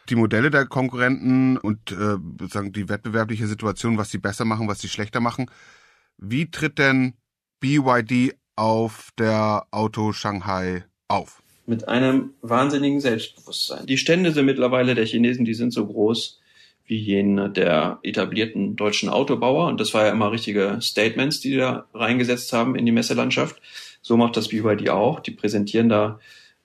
die 0.08 0.16
Modelle 0.16 0.50
der 0.50 0.66
Konkurrenten 0.66 1.56
und 1.56 1.92
äh, 1.92 2.16
sozusagen 2.40 2.72
die 2.72 2.88
wettbewerbliche 2.88 3.46
Situation, 3.46 3.98
was 3.98 4.10
sie 4.10 4.18
besser 4.18 4.44
machen, 4.44 4.68
was 4.68 4.80
sie 4.80 4.88
schlechter 4.88 5.20
machen. 5.20 5.46
Wie 6.18 6.50
tritt 6.50 6.78
denn 6.78 7.14
BYD 7.60 8.34
auf 8.56 9.10
der 9.18 9.66
Auto 9.70 10.12
Shanghai 10.12 10.84
auf? 11.08 11.42
Mit 11.66 11.88
einem 11.88 12.30
wahnsinnigen 12.42 13.00
Selbstbewusstsein. 13.00 13.86
Die 13.86 13.98
Stände 13.98 14.32
sind 14.32 14.46
mittlerweile 14.46 14.94
der 14.94 15.06
Chinesen, 15.06 15.44
die 15.44 15.54
sind 15.54 15.72
so 15.72 15.86
groß 15.86 16.40
wie 16.84 16.96
jene 16.96 17.48
der 17.48 18.00
etablierten 18.02 18.74
deutschen 18.74 19.08
Autobauer. 19.08 19.68
Und 19.68 19.80
das 19.80 19.94
war 19.94 20.06
ja 20.06 20.12
immer 20.12 20.32
richtige 20.32 20.78
Statements, 20.80 21.40
die, 21.40 21.50
die 21.50 21.56
da 21.56 21.86
reingesetzt 21.94 22.52
haben 22.52 22.74
in 22.74 22.84
die 22.84 22.92
Messelandschaft. 22.92 23.62
So 24.02 24.16
macht 24.16 24.36
das 24.36 24.48
BYD 24.48 24.90
auch. 24.90 25.20
Die 25.20 25.30
präsentieren 25.30 25.88
da 25.88 26.18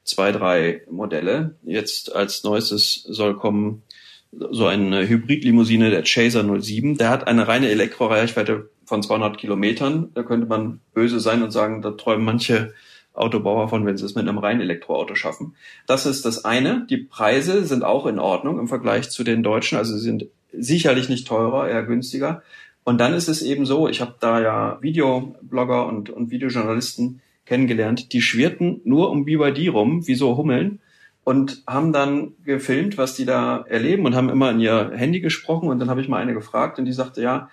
zwei, 0.07 0.31
drei 0.31 0.81
Modelle. 0.89 1.55
Jetzt 1.63 2.15
als 2.15 2.43
neuestes 2.43 3.03
soll 3.07 3.37
kommen 3.37 3.83
so 4.31 4.65
eine 4.65 5.07
Hybridlimousine, 5.07 5.89
der 5.89 6.03
Chaser 6.03 6.43
07. 6.43 6.97
Der 6.97 7.09
hat 7.09 7.27
eine 7.27 7.47
reine 7.47 7.69
Elektroreichweite 7.69 8.69
von 8.85 9.03
200 9.03 9.37
Kilometern. 9.37 10.11
Da 10.13 10.23
könnte 10.23 10.47
man 10.47 10.79
böse 10.93 11.19
sein 11.19 11.43
und 11.43 11.51
sagen, 11.51 11.81
da 11.81 11.91
träumen 11.91 12.25
manche 12.25 12.73
Autobauer 13.13 13.67
von, 13.67 13.85
wenn 13.85 13.97
sie 13.97 14.05
es 14.05 14.15
mit 14.15 14.27
einem 14.27 14.37
reinen 14.37 14.61
Elektroauto 14.61 15.15
schaffen. 15.15 15.55
Das 15.87 16.05
ist 16.05 16.25
das 16.25 16.45
eine. 16.45 16.85
Die 16.89 16.97
Preise 16.97 17.65
sind 17.65 17.83
auch 17.83 18.05
in 18.05 18.19
Ordnung 18.19 18.59
im 18.59 18.67
Vergleich 18.67 19.09
zu 19.09 19.23
den 19.23 19.43
deutschen. 19.43 19.77
Also 19.77 19.95
sie 19.95 20.03
sind 20.03 20.27
sicherlich 20.53 21.09
nicht 21.09 21.27
teurer, 21.27 21.67
eher 21.67 21.83
günstiger. 21.83 22.43
Und 22.83 22.99
dann 22.99 23.13
ist 23.13 23.27
es 23.27 23.41
eben 23.41 23.65
so, 23.65 23.89
ich 23.89 24.01
habe 24.01 24.15
da 24.19 24.39
ja 24.39 24.77
Videoblogger 24.81 25.87
und, 25.87 26.09
und 26.09 26.31
Videojournalisten 26.31 27.21
kennengelernt, 27.47 28.13
die 28.13 28.21
schwirrten 28.21 28.81
nur 28.83 29.09
um 29.09 29.25
BYD 29.25 29.69
rum, 29.73 30.05
wie 30.07 30.15
so 30.15 30.37
Hummeln, 30.37 30.79
und 31.23 31.63
haben 31.67 31.91
dann 31.91 32.33
gefilmt, 32.45 32.97
was 32.97 33.15
die 33.15 33.25
da 33.25 33.65
erleben 33.67 34.05
und 34.05 34.15
haben 34.15 34.29
immer 34.29 34.51
in 34.51 34.59
ihr 34.59 34.91
Handy 34.95 35.19
gesprochen. 35.19 35.67
Und 35.67 35.79
dann 35.79 35.89
habe 35.89 35.99
ich 35.99 36.07
mal 36.07 36.21
eine 36.21 36.33
gefragt 36.33 36.79
und 36.79 36.85
die 36.85 36.93
sagte, 36.93 37.21
ja, 37.21 37.49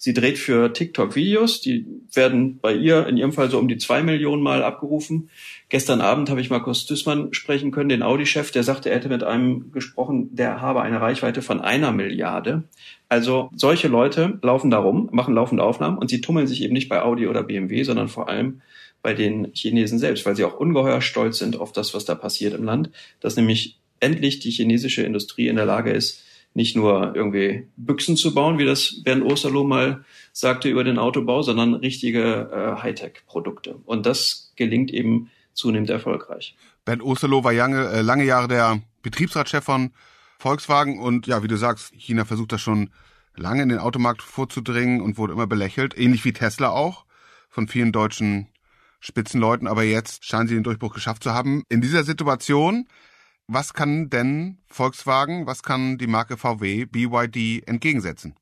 Sie 0.00 0.14
dreht 0.14 0.38
für 0.38 0.72
TikTok 0.72 1.16
Videos, 1.16 1.60
die 1.60 1.84
werden 2.14 2.60
bei 2.60 2.72
ihr 2.72 3.08
in 3.08 3.16
ihrem 3.16 3.32
Fall 3.32 3.50
so 3.50 3.58
um 3.58 3.66
die 3.66 3.78
zwei 3.78 4.04
Millionen 4.04 4.44
Mal 4.44 4.62
abgerufen. 4.62 5.28
Gestern 5.70 6.00
Abend 6.00 6.30
habe 6.30 6.40
ich 6.40 6.50
Markus 6.50 6.86
Düssmann 6.86 7.34
sprechen 7.34 7.72
können, 7.72 7.88
den 7.88 8.04
Audi-Chef, 8.04 8.52
der 8.52 8.62
sagte, 8.62 8.90
er 8.90 8.96
hätte 8.96 9.08
mit 9.08 9.24
einem 9.24 9.72
gesprochen, 9.72 10.28
der 10.36 10.60
habe 10.60 10.82
eine 10.82 11.00
Reichweite 11.00 11.42
von 11.42 11.60
einer 11.60 11.90
Milliarde. 11.90 12.62
Also 13.08 13.50
solche 13.56 13.88
Leute 13.88 14.38
laufen 14.40 14.70
da 14.70 14.78
rum, 14.78 15.08
machen 15.10 15.34
laufende 15.34 15.64
Aufnahmen 15.64 15.98
und 15.98 16.10
sie 16.10 16.20
tummeln 16.20 16.46
sich 16.46 16.62
eben 16.62 16.74
nicht 16.74 16.88
bei 16.88 17.02
Audi 17.02 17.26
oder 17.26 17.42
BMW, 17.42 17.82
sondern 17.82 18.06
vor 18.06 18.28
allem 18.28 18.62
bei 19.02 19.14
den 19.14 19.52
Chinesen 19.54 19.98
selbst, 19.98 20.26
weil 20.26 20.36
sie 20.36 20.44
auch 20.44 20.58
ungeheuer 20.58 21.00
stolz 21.00 21.38
sind 21.38 21.58
auf 21.58 21.72
das, 21.72 21.94
was 21.94 22.04
da 22.04 22.14
passiert 22.14 22.54
im 22.54 22.64
Land, 22.64 22.90
dass 23.20 23.36
nämlich 23.36 23.78
endlich 24.00 24.40
die 24.40 24.50
chinesische 24.50 25.02
Industrie 25.02 25.48
in 25.48 25.56
der 25.56 25.66
Lage 25.66 25.92
ist, 25.92 26.24
nicht 26.54 26.76
nur 26.76 27.14
irgendwie 27.14 27.68
Büchsen 27.76 28.16
zu 28.16 28.34
bauen, 28.34 28.58
wie 28.58 28.64
das 28.64 29.02
Bernd 29.04 29.24
Osterloh 29.24 29.64
mal 29.64 30.04
sagte 30.32 30.68
über 30.68 30.82
den 30.82 30.98
Autobau, 30.98 31.42
sondern 31.42 31.74
richtige 31.74 32.50
äh, 32.52 32.82
Hightech-Produkte. 32.82 33.76
Und 33.84 34.06
das 34.06 34.52
gelingt 34.56 34.90
eben 34.90 35.30
zunehmend 35.52 35.90
erfolgreich. 35.90 36.56
Bernd 36.84 37.02
Osterloh 37.02 37.44
war 37.44 37.52
lange, 37.52 37.88
äh, 37.88 38.00
lange 38.00 38.24
Jahre 38.24 38.48
der 38.48 38.80
Betriebsratschef 39.02 39.64
von 39.64 39.92
Volkswagen 40.38 40.98
und 40.98 41.26
ja, 41.26 41.42
wie 41.42 41.48
du 41.48 41.56
sagst, 41.56 41.92
China 41.94 42.24
versucht 42.24 42.52
das 42.52 42.60
schon 42.60 42.90
lange 43.36 43.62
in 43.62 43.68
den 43.68 43.78
Automarkt 43.78 44.22
vorzudringen 44.22 45.00
und 45.00 45.18
wurde 45.18 45.32
immer 45.32 45.46
belächelt, 45.46 45.96
ähnlich 45.98 46.24
wie 46.24 46.32
Tesla 46.32 46.70
auch 46.70 47.04
von 47.48 47.68
vielen 47.68 47.92
deutschen 47.92 48.48
Spitzenleuten, 49.00 49.68
aber 49.68 49.84
jetzt 49.84 50.24
scheinen 50.24 50.48
sie 50.48 50.54
den 50.54 50.64
Durchbruch 50.64 50.94
geschafft 50.94 51.22
zu 51.22 51.32
haben. 51.32 51.62
In 51.68 51.80
dieser 51.80 52.04
Situation, 52.04 52.88
was 53.46 53.72
kann 53.72 54.10
denn 54.10 54.58
Volkswagen, 54.66 55.46
was 55.46 55.62
kann 55.62 55.98
die 55.98 56.06
Marke 56.06 56.36
VW, 56.36 56.84
BYD 56.84 57.66
entgegensetzen? 57.66 58.34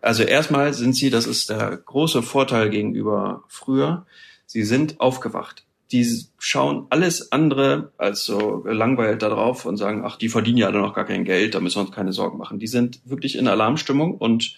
Also 0.00 0.22
erstmal 0.22 0.72
sind 0.74 0.94
sie, 0.94 1.10
das 1.10 1.26
ist 1.26 1.50
der 1.50 1.76
große 1.76 2.22
Vorteil 2.22 2.70
gegenüber 2.70 3.44
früher, 3.48 4.06
sie 4.46 4.62
sind 4.62 5.00
aufgewacht. 5.00 5.64
Die 5.90 6.06
schauen 6.38 6.86
alles 6.90 7.32
andere 7.32 7.92
als 7.96 8.24
so 8.24 8.64
langweilt 8.66 9.22
da 9.22 9.30
drauf 9.30 9.64
und 9.64 9.76
sagen, 9.76 10.02
ach, 10.04 10.16
die 10.16 10.28
verdienen 10.28 10.58
ja 10.58 10.70
noch 10.70 10.94
gar 10.94 11.06
kein 11.06 11.24
Geld, 11.24 11.54
da 11.54 11.60
müssen 11.60 11.76
wir 11.76 11.86
uns 11.86 11.94
keine 11.94 12.12
Sorgen 12.12 12.38
machen. 12.38 12.58
Die 12.58 12.66
sind 12.66 13.00
wirklich 13.04 13.36
in 13.36 13.48
Alarmstimmung 13.48 14.14
und 14.14 14.54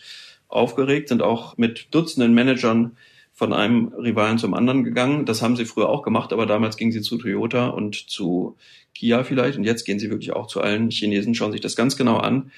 aufgeregt, 0.49 1.09
sind 1.09 1.23
auch 1.23 1.57
mit 1.57 1.89
Dutzenden 1.93 2.35
Managern 2.35 2.97
von 3.41 3.55
einem 3.55 3.89
Rivalen 3.95 4.37
zum 4.37 4.53
anderen 4.53 4.85
gegangen. 4.85 5.25
Das 5.25 5.41
haben 5.41 5.57
sie 5.57 5.65
früher 5.65 5.89
auch 5.89 6.03
gemacht, 6.03 6.35
aber 6.35 6.45
damals 6.45 6.77
gingen 6.77 6.93
sie 6.93 7.01
zu 7.01 7.17
Toyota 7.17 7.69
und 7.69 7.95
zu 7.95 8.59
Kia 8.95 9.25
vielleicht. 9.25 9.57
Und 9.57 9.65
jetzt 9.65 9.87
gehen 9.87 9.99
sie 9.99 10.11
wirklich 10.11 10.35
auch 10.35 10.47
zu 10.47 10.61
allen 10.61 10.91
Chinesen, 10.91 11.35
schauen 11.35 11.51
sich 11.51 11.63
das 11.63 11.75
ganz 11.75 11.97
genau 11.97 12.19
an. 12.19 12.53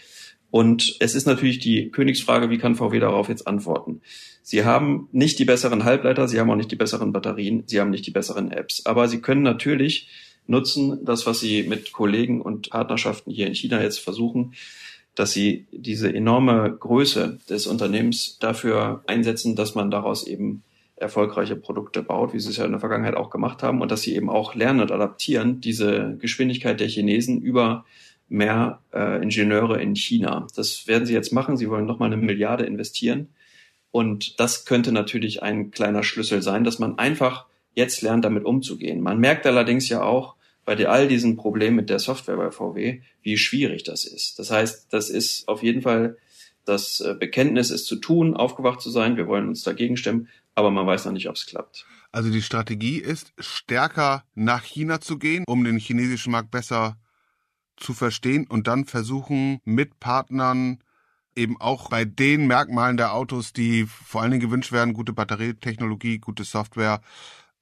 Und 0.51 0.97
es 0.99 1.15
ist 1.15 1.25
natürlich 1.25 1.61
die 1.61 1.91
Königsfrage, 1.91 2.51
wie 2.51 2.59
kann 2.59 2.75
VW 2.75 2.99
darauf 2.99 3.29
jetzt 3.29 3.47
antworten? 3.47 4.01
Sie 4.43 4.65
haben 4.65 5.09
nicht 5.13 5.39
die 5.39 5.45
besseren 5.45 5.85
Halbleiter, 5.85 6.27
sie 6.27 6.41
haben 6.41 6.51
auch 6.51 6.57
nicht 6.57 6.73
die 6.73 6.77
besseren 6.77 7.13
Batterien, 7.13 7.63
sie 7.67 7.79
haben 7.79 7.91
nicht 7.91 8.09
die 8.09 8.11
besseren 8.11 8.51
Apps. 8.51 8.85
Aber 8.85 9.07
sie 9.07 9.21
können 9.21 9.43
natürlich 9.43 10.09
nutzen, 10.49 11.05
das, 11.05 11.27
was 11.27 11.39
sie 11.39 11.63
mit 11.63 11.93
Kollegen 11.93 12.43
und 12.43 12.71
Partnerschaften 12.71 13.31
hier 13.31 13.47
in 13.47 13.55
China 13.55 13.81
jetzt 13.81 14.01
versuchen, 14.01 14.55
dass 15.15 15.31
sie 15.31 15.65
diese 15.71 16.13
enorme 16.13 16.77
Größe 16.77 17.39
des 17.49 17.69
Unternehmens 17.69 18.39
dafür 18.41 19.05
einsetzen, 19.07 19.55
dass 19.55 19.77
man 19.77 19.93
daraus 19.93 20.27
eben 20.27 20.65
erfolgreiche 21.03 21.57
Produkte 21.57 22.03
baut, 22.03 22.33
wie 22.33 22.41
sie 22.41 22.51
es 22.51 22.57
ja 22.57 22.65
in 22.65 22.71
der 22.71 22.81
Vergangenheit 22.81 23.15
auch 23.15 23.31
gemacht 23.31 23.63
haben, 23.63 23.83
und 23.83 23.91
dass 23.91 24.03
sie 24.03 24.15
eben 24.15 24.31
auch 24.31 24.55
lernen 24.55 24.81
und 24.81 24.91
adaptieren, 24.91 25.61
diese 25.61 26.17
Geschwindigkeit 26.19 26.81
der 26.81 26.89
Chinesen 26.89 27.43
über 27.43 27.85
mehr 28.29 28.81
äh, 28.95 29.23
Ingenieure 29.23 29.81
in 29.81 29.95
China. 29.95 30.47
Das 30.57 30.87
werden 30.87 31.05
sie 31.05 31.13
jetzt 31.13 31.33
machen. 31.33 31.59
Sie 31.59 31.69
wollen 31.69 31.85
nochmal 31.85 32.11
eine 32.11 32.21
Milliarde 32.21 32.65
investieren. 32.65 33.29
Und 33.91 34.41
das 34.41 34.65
könnte 34.65 34.91
natürlich 34.91 35.43
ein 35.43 35.71
kleiner 35.71 36.03
Schlüssel 36.03 36.41
sein, 36.41 36.65
dass 36.65 36.79
man 36.79 36.99
einfach 36.99 37.47
jetzt 37.75 38.01
lernt, 38.01 38.25
damit 38.25 38.47
umzugehen. 38.47 39.03
Man 39.03 39.19
merkt 39.19 39.47
allerdings 39.47 39.89
ja 39.91 40.03
auch 40.03 40.35
bei 40.65 40.77
all 40.87 41.09
diesen 41.09 41.37
Problemen 41.37 41.77
mit 41.77 41.91
der 41.91 41.99
Software 41.99 42.37
bei 42.37 42.51
VW, 42.51 43.01
wie 43.23 43.37
schwierig 43.37 43.83
das 43.85 44.05
ist. 44.05 44.39
Das 44.39 44.51
heißt, 44.51 44.87
das 44.91 45.11
ist 45.11 45.47
auf 45.49 45.63
jeden 45.63 45.83
Fall 45.83 46.17
das 46.65 47.01
äh, 47.01 47.15
Bekenntnis, 47.19 47.71
es 47.71 47.85
zu 47.85 47.97
tun, 47.97 48.35
aufgewacht 48.35 48.81
zu 48.81 48.91
sein. 48.91 49.17
Wir 49.17 49.27
wollen 49.27 49.49
uns 49.49 49.63
dagegen 49.63 49.97
stemmen 49.97 50.29
aber 50.55 50.71
man 50.71 50.87
weiß 50.87 51.07
noch 51.07 51.13
nicht, 51.13 51.29
ob 51.29 51.37
es 51.37 51.47
klappt. 51.47 51.87
Also 52.11 52.31
die 52.31 52.43
Strategie 52.43 52.99
ist, 52.99 53.33
stärker 53.39 54.25
nach 54.35 54.63
China 54.65 55.01
zu 55.01 55.19
gehen, 55.19 55.45
um 55.47 55.65
den 55.65 55.79
chinesischen 55.79 56.33
Markt 56.33 56.51
besser 56.51 56.99
zu 57.77 57.95
verstehen 57.95 58.47
und 58.47 58.67
dann 58.67 58.85
versuchen 58.85 59.61
mit 59.65 59.99
Partnern 59.99 60.79
eben 61.35 61.59
auch 61.61 61.89
bei 61.89 62.05
den 62.05 62.47
Merkmalen 62.47 62.97
der 62.99 63.15
Autos, 63.15 63.53
die 63.53 63.87
vor 63.87 64.21
allen 64.21 64.31
Dingen 64.31 64.43
gewünscht 64.43 64.73
werden, 64.73 64.93
gute 64.93 65.15
Batterietechnologie, 65.15 66.19
gute 66.19 66.45
Software 66.45 67.01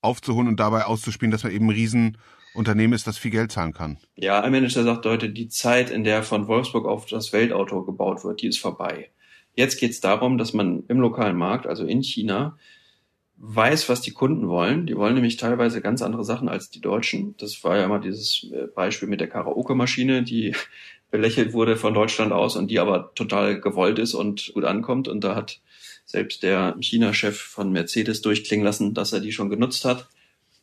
aufzuholen 0.02 0.48
und 0.48 0.58
dabei 0.58 0.84
auszuspielen, 0.84 1.30
dass 1.30 1.44
man 1.44 1.52
eben 1.52 1.66
ein 1.66 1.76
Riesenunternehmen 1.76 2.94
ist, 2.94 3.06
das 3.06 3.18
viel 3.18 3.30
Geld 3.30 3.52
zahlen 3.52 3.72
kann. 3.72 3.98
Ja, 4.16 4.40
ein 4.40 4.50
Manager 4.50 4.82
sagt 4.82 5.06
heute, 5.06 5.30
die 5.30 5.48
Zeit, 5.48 5.90
in 5.90 6.04
der 6.04 6.22
von 6.22 6.48
Wolfsburg 6.48 6.86
auf 6.86 7.06
das 7.06 7.32
Weltauto 7.32 7.84
gebaut 7.84 8.24
wird, 8.24 8.42
die 8.42 8.48
ist 8.48 8.58
vorbei. 8.58 9.10
Jetzt 9.54 9.78
geht 9.78 9.90
es 9.90 10.00
darum, 10.00 10.38
dass 10.38 10.52
man 10.52 10.84
im 10.88 10.98
lokalen 10.98 11.36
Markt, 11.36 11.66
also 11.66 11.84
in 11.84 12.02
China, 12.02 12.56
weiß, 13.42 13.88
was 13.88 14.02
die 14.02 14.12
Kunden 14.12 14.48
wollen. 14.48 14.86
Die 14.86 14.96
wollen 14.96 15.14
nämlich 15.14 15.38
teilweise 15.38 15.80
ganz 15.80 16.02
andere 16.02 16.24
Sachen 16.24 16.48
als 16.48 16.70
die 16.70 16.80
Deutschen. 16.80 17.34
Das 17.38 17.64
war 17.64 17.78
ja 17.78 17.84
immer 17.84 17.98
dieses 17.98 18.46
äh, 18.52 18.66
Beispiel 18.66 19.08
mit 19.08 19.20
der 19.20 19.28
Karaoke-Maschine, 19.28 20.22
die 20.22 20.54
belächelt 21.10 21.54
wurde 21.54 21.76
von 21.76 21.94
Deutschland 21.94 22.32
aus 22.32 22.54
und 22.54 22.70
die 22.70 22.78
aber 22.78 23.12
total 23.14 23.60
gewollt 23.60 23.98
ist 23.98 24.14
und 24.14 24.52
gut 24.54 24.64
ankommt. 24.64 25.08
Und 25.08 25.24
da 25.24 25.34
hat 25.34 25.60
selbst 26.04 26.42
der 26.42 26.76
China-Chef 26.78 27.36
von 27.40 27.72
Mercedes 27.72 28.20
durchklingen 28.20 28.64
lassen, 28.64 28.94
dass 28.94 29.12
er 29.12 29.20
die 29.20 29.32
schon 29.32 29.50
genutzt 29.50 29.84
hat 29.84 30.08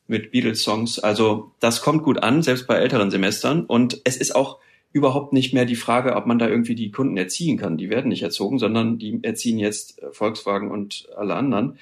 mit 0.06 0.32
Beatles-Songs. 0.32 1.00
Also 1.00 1.52
das 1.60 1.82
kommt 1.82 2.04
gut 2.04 2.20
an, 2.24 2.44
selbst 2.44 2.68
bei 2.68 2.76
älteren 2.76 3.12
Semestern. 3.12 3.66
Und 3.66 4.00
es 4.04 4.18
ist 4.18 4.36
auch 4.36 4.60
überhaupt 4.94 5.34
nicht 5.34 5.54
mehr 5.54 5.66
die 5.66 5.76
Frage, 5.76 6.16
ob 6.16 6.28
man 6.28 6.40
da 6.40 6.48
irgendwie 6.48 6.76
die 6.76 6.92
Kunden 6.92 7.18
erziehen 7.18 7.58
kann. 7.58 7.78
Die 7.78 7.90
werden 7.90 8.10
nicht 8.10 8.24
erzogen, 8.24 8.60
sondern 8.60 9.00
die 9.00 9.20
erziehen 9.24 9.58
jetzt 9.58 10.00
Volkswagen 10.12 10.72
und 10.72 11.10
alle 11.18 11.36
anderen. 11.36 11.78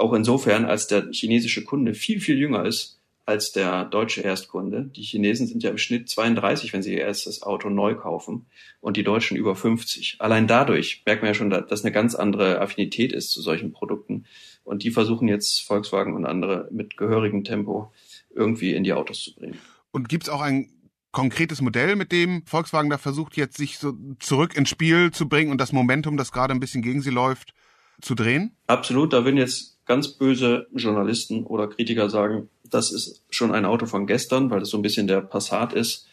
Auch 0.00 0.14
insofern, 0.14 0.64
als 0.64 0.86
der 0.86 1.10
chinesische 1.12 1.62
Kunde 1.62 1.92
viel, 1.92 2.20
viel 2.20 2.38
jünger 2.38 2.64
ist 2.64 2.98
als 3.26 3.52
der 3.52 3.84
deutsche 3.84 4.22
Erstkunde. 4.22 4.90
Die 4.96 5.02
Chinesen 5.02 5.46
sind 5.46 5.62
ja 5.62 5.68
im 5.68 5.76
Schnitt 5.76 6.08
32, 6.08 6.72
wenn 6.72 6.82
sie 6.82 6.94
ihr 6.94 7.02
erstes 7.02 7.42
Auto 7.42 7.68
neu 7.68 7.94
kaufen 7.94 8.46
und 8.80 8.96
die 8.96 9.04
Deutschen 9.04 9.36
über 9.36 9.54
50. 9.54 10.16
Allein 10.18 10.46
dadurch 10.46 11.02
merkt 11.04 11.20
man 11.20 11.28
ja 11.28 11.34
schon, 11.34 11.50
dass 11.50 11.84
eine 11.84 11.92
ganz 11.92 12.14
andere 12.14 12.62
Affinität 12.62 13.12
ist 13.12 13.30
zu 13.30 13.42
solchen 13.42 13.72
Produkten. 13.72 14.24
Und 14.64 14.84
die 14.84 14.90
versuchen 14.90 15.28
jetzt 15.28 15.60
Volkswagen 15.60 16.14
und 16.14 16.24
andere 16.24 16.68
mit 16.72 16.96
gehörigem 16.96 17.44
Tempo 17.44 17.92
irgendwie 18.34 18.72
in 18.72 18.84
die 18.84 18.94
Autos 18.94 19.22
zu 19.22 19.34
bringen. 19.34 19.58
Und 19.90 20.08
gibt 20.08 20.22
es 20.22 20.28
auch 20.30 20.40
ein 20.40 20.70
konkretes 21.12 21.60
Modell, 21.60 21.94
mit 21.94 22.10
dem 22.10 22.46
Volkswagen 22.46 22.88
da 22.88 22.96
versucht, 22.96 23.36
jetzt 23.36 23.58
sich 23.58 23.76
so 23.76 23.92
zurück 24.18 24.56
ins 24.56 24.70
Spiel 24.70 25.10
zu 25.10 25.28
bringen 25.28 25.50
und 25.50 25.60
das 25.60 25.72
Momentum, 25.72 26.16
das 26.16 26.32
gerade 26.32 26.54
ein 26.54 26.60
bisschen 26.60 26.80
gegen 26.80 27.02
sie 27.02 27.10
läuft, 27.10 27.52
zu 28.00 28.14
drehen? 28.14 28.56
Absolut. 28.66 29.12
Da 29.12 29.24
würden 29.24 29.36
jetzt 29.36 29.79
ganz 29.90 30.06
böse 30.06 30.68
Journalisten 30.72 31.42
oder 31.42 31.66
Kritiker 31.66 32.08
sagen, 32.08 32.48
das 32.62 32.92
ist 32.92 33.24
schon 33.28 33.50
ein 33.50 33.64
Auto 33.64 33.86
von 33.86 34.06
gestern, 34.06 34.48
weil 34.48 34.60
das 34.60 34.70
so 34.70 34.78
ein 34.78 34.82
bisschen 34.82 35.08
der 35.08 35.20
Passat 35.20 35.72
ist, 35.72 36.06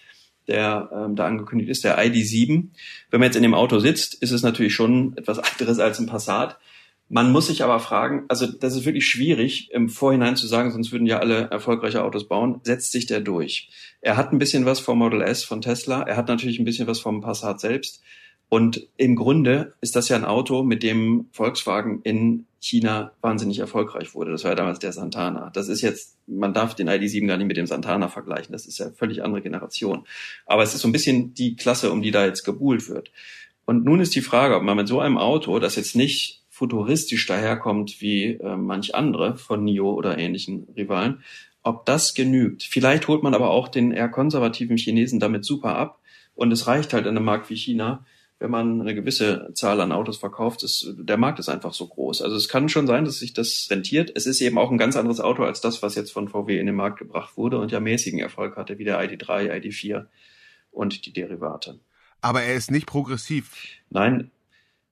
der 0.48 0.90
ähm, 0.92 1.16
da 1.16 1.28
angekündigt 1.28 1.70
ist, 1.70 1.84
der 1.84 2.00
ID7. 2.00 2.70
Wenn 3.12 3.20
man 3.20 3.28
jetzt 3.28 3.36
in 3.36 3.44
dem 3.44 3.54
Auto 3.54 3.78
sitzt, 3.78 4.16
ist 4.16 4.32
es 4.32 4.42
natürlich 4.42 4.74
schon 4.74 5.16
etwas 5.16 5.38
anderes 5.60 5.78
als 5.78 6.00
ein 6.00 6.08
Passat. 6.08 6.58
Man 7.08 7.32
muss 7.32 7.48
sich 7.48 7.64
aber 7.64 7.80
fragen, 7.80 8.26
also 8.30 8.48
das 8.48 8.76
ist 8.76 8.86
wirklich 8.86 9.06
schwierig 9.06 9.70
im 9.72 9.90
Vorhinein 9.90 10.36
zu 10.36 10.48
sagen, 10.48 10.72
sonst 10.72 10.92
würden 10.92 11.06
ja 11.06 11.20
alle 11.20 11.48
erfolgreiche 11.52 12.04
Autos 12.04 12.28
bauen. 12.28 12.60
Setzt 12.64 12.92
sich 12.92 13.06
der 13.06 13.22
durch? 13.22 13.70
Er 14.02 14.18
hat 14.18 14.34
ein 14.34 14.40
bisschen 14.40 14.66
was 14.66 14.80
vom 14.80 14.98
Model 14.98 15.22
S 15.22 15.44
von 15.44 15.62
Tesla. 15.62 16.02
Er 16.02 16.18
hat 16.18 16.30
natürlich 16.30 16.58
ein 16.58 16.66
bisschen 16.66 16.88
was 16.88 17.00
vom 17.00 17.22
Passat 17.22 17.60
selbst. 17.60 18.02
Und 18.50 18.88
im 18.96 19.16
Grunde 19.16 19.74
ist 19.82 19.96
das 19.96 20.08
ja 20.08 20.16
ein 20.16 20.24
Auto, 20.24 20.64
mit 20.64 20.82
dem 20.82 21.28
Volkswagen 21.32 22.02
in 22.04 22.46
China 22.60 23.12
wahnsinnig 23.22 23.60
erfolgreich 23.60 24.16
wurde. 24.16 24.32
Das 24.32 24.44
war 24.44 24.52
ja 24.52 24.56
damals 24.56 24.80
der 24.80 24.94
Santana. 24.94 25.50
Das 25.54 25.68
ist 25.68 25.82
jetzt, 25.82 26.18
man 26.28 26.54
darf 26.54 26.74
den 26.74 26.90
ID7 26.90 27.28
gar 27.28 27.38
nicht 27.38 27.48
mit 27.48 27.58
dem 27.58 27.68
Santana 27.68 28.08
vergleichen. 28.08 28.54
Das 28.54 28.66
ist 28.66 28.80
ja 28.80 28.90
völlig 28.92 29.24
andere 29.24 29.42
Generation. 29.42 30.06
Aber 30.46 30.64
es 30.64 30.74
ist 30.74 30.82
so 30.82 30.88
ein 30.88 30.94
bisschen 30.94 31.34
die 31.34 31.56
Klasse, 31.56 31.92
um 31.92 32.02
die 32.02 32.12
da 32.12 32.26
jetzt 32.26 32.44
gebuhlt 32.44 32.88
wird. 32.90 33.12
Und 33.66 33.84
nun 33.84 34.00
ist 34.00 34.16
die 34.16 34.22
Frage, 34.22 34.56
ob 34.56 34.64
man 34.64 34.78
mit 34.78 34.88
so 34.88 35.02
einem 35.02 35.18
Auto, 35.18 35.60
das 35.60 35.76
jetzt 35.76 35.96
nicht 35.96 36.44
futuristisch 36.50 37.28
daherkommt 37.28 38.02
wie 38.02 38.36
äh, 38.36 38.56
manch 38.56 38.96
andere 38.96 39.36
von 39.36 39.64
NIO 39.64 39.92
oder 39.92 40.18
ähnlichen 40.18 40.68
Rivalen, 40.76 41.22
ob 41.64 41.86
das 41.86 42.14
genügt. 42.14 42.64
Vielleicht 42.64 43.10
holt 43.10 43.24
man 43.24 43.36
aber 43.36 43.50
auch 43.50 43.68
den 43.68 43.92
eher 43.92 44.10
konservativen 44.10 44.78
Chinesen 44.78 45.20
damit 45.20 45.44
super 45.44 45.76
ab. 45.76 46.00
Und 46.34 46.52
es 46.52 46.66
reicht 46.66 46.94
halt 46.94 47.06
in 47.06 47.18
einem 47.18 47.26
Markt 47.26 47.50
wie 47.50 47.58
China, 47.58 48.06
wenn 48.40 48.52
man 48.52 48.82
eine 48.82 48.94
gewisse 48.94 49.50
Zahl 49.54 49.82
an 49.82 49.92
Autos 49.92 50.18
verkauft, 50.18 50.64
ist, 50.64 50.94
der 51.00 51.18
Markt 51.18 51.40
ist 51.40 51.50
einfach 51.50 51.74
so 51.74 51.88
groß. 51.88 52.22
Also 52.22 52.36
es 52.36 52.48
kann 52.48 52.70
schon 52.70 52.86
sein, 52.86 53.06
dass 53.06 53.20
sich 53.20 53.34
das 53.34 53.68
rentiert. 53.72 54.12
Es 54.14 54.28
ist 54.28 54.42
eben 54.42 54.58
auch 54.60 54.70
ein 54.70 54.78
ganz 54.78 54.96
anderes 54.96 55.20
Auto 55.20 55.44
als 55.44 55.60
das, 55.60 55.82
was 55.82 55.96
jetzt 55.96 56.12
von 56.12 56.30
VW 56.30 56.60
in 56.60 56.68
den 56.68 56.76
Markt 56.76 57.00
gebracht 57.00 57.36
wurde 57.36 57.60
und 57.60 57.72
ja 57.72 57.80
mäßigen 57.80 58.20
Erfolg 58.20 58.56
hatte, 58.56 58.78
wie 58.78 58.84
der 58.84 59.00
ID3, 59.02 59.52
ID4 59.52 60.06
und 60.72 61.06
die 61.06 61.14
Derivate. 61.14 61.80
Aber 62.22 62.44
er 62.44 62.56
ist 62.56 62.70
nicht 62.70 62.86
progressiv. 62.86 63.52
Nein, 63.90 64.32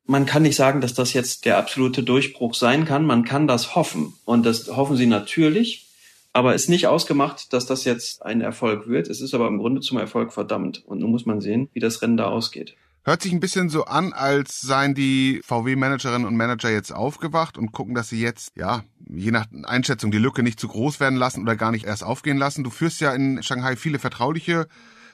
man 0.05 0.25
kann 0.25 0.43
nicht 0.43 0.55
sagen, 0.55 0.81
dass 0.81 0.93
das 0.93 1.13
jetzt 1.13 1.45
der 1.45 1.57
absolute 1.57 2.03
Durchbruch 2.03 2.55
sein 2.55 2.85
kann. 2.85 3.05
Man 3.05 3.25
kann 3.25 3.47
das 3.47 3.75
hoffen. 3.75 4.13
Und 4.25 4.45
das 4.45 4.67
hoffen 4.67 4.97
sie 4.97 5.07
natürlich. 5.07 5.87
Aber 6.33 6.53
ist 6.53 6.69
nicht 6.69 6.87
ausgemacht, 6.87 7.53
dass 7.53 7.65
das 7.65 7.85
jetzt 7.85 8.23
ein 8.23 8.41
Erfolg 8.41 8.87
wird. 8.87 9.07
Es 9.07 9.21
ist 9.21 9.33
aber 9.33 9.47
im 9.47 9.57
Grunde 9.57 9.81
zum 9.81 9.97
Erfolg 9.97 10.33
verdammt. 10.33 10.83
Und 10.85 10.99
nun 10.99 11.11
muss 11.11 11.25
man 11.25 11.41
sehen, 11.41 11.69
wie 11.73 11.79
das 11.79 12.01
Rennen 12.01 12.17
da 12.17 12.25
ausgeht. 12.25 12.75
Hört 13.07 13.21
sich 13.21 13.31
ein 13.33 13.39
bisschen 13.39 13.69
so 13.69 13.85
an, 13.85 14.13
als 14.13 14.61
seien 14.61 14.95
die 14.95 15.39
VW-Managerinnen 15.45 16.27
und 16.27 16.35
Manager 16.35 16.71
jetzt 16.71 16.91
aufgewacht 16.91 17.55
und 17.55 17.71
gucken, 17.71 17.93
dass 17.93 18.09
sie 18.09 18.19
jetzt, 18.19 18.53
ja, 18.55 18.83
je 19.07 19.29
nach 19.29 19.45
Einschätzung 19.63 20.09
die 20.09 20.17
Lücke 20.17 20.41
nicht 20.41 20.59
zu 20.59 20.67
groß 20.67 20.99
werden 20.99 21.15
lassen 21.19 21.43
oder 21.43 21.55
gar 21.55 21.71
nicht 21.71 21.85
erst 21.85 22.03
aufgehen 22.03 22.39
lassen. 22.39 22.63
Du 22.63 22.71
führst 22.71 23.01
ja 23.01 23.13
in 23.13 23.43
Shanghai 23.43 23.75
viele 23.75 23.99
vertrauliche 23.99 24.67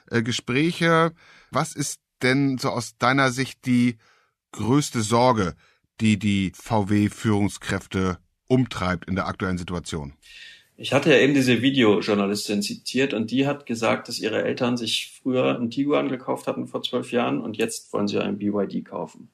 äh, 0.09 0.23
Gespräche. 0.23 1.11
Was 1.51 1.75
ist 1.75 1.99
denn 2.21 2.57
so 2.57 2.69
aus 2.69 2.97
deiner 2.97 3.29
Sicht 3.33 3.65
die 3.65 3.97
größte 4.53 5.01
Sorge, 5.01 5.53
die 5.99 6.17
die 6.17 6.53
VW-Führungskräfte 6.55 8.19
umtreibt 8.47 9.03
in 9.09 9.15
der 9.15 9.27
aktuellen 9.27 9.57
Situation? 9.57 10.13
Ich 10.81 10.93
hatte 10.93 11.11
ja 11.11 11.19
eben 11.19 11.35
diese 11.35 11.61
Videojournalistin 11.61 12.63
zitiert 12.63 13.13
und 13.13 13.29
die 13.29 13.45
hat 13.45 13.67
gesagt, 13.67 14.07
dass 14.07 14.17
ihre 14.17 14.41
Eltern 14.41 14.77
sich 14.77 15.11
früher 15.21 15.55
einen 15.55 15.69
Tiguan 15.69 16.09
gekauft 16.09 16.47
hatten 16.47 16.65
vor 16.65 16.81
zwölf 16.81 17.11
Jahren 17.11 17.39
und 17.39 17.55
jetzt 17.55 17.93
wollen 17.93 18.07
sie 18.07 18.17
einen 18.17 18.39
BYD 18.39 18.83
kaufen. 18.83 19.29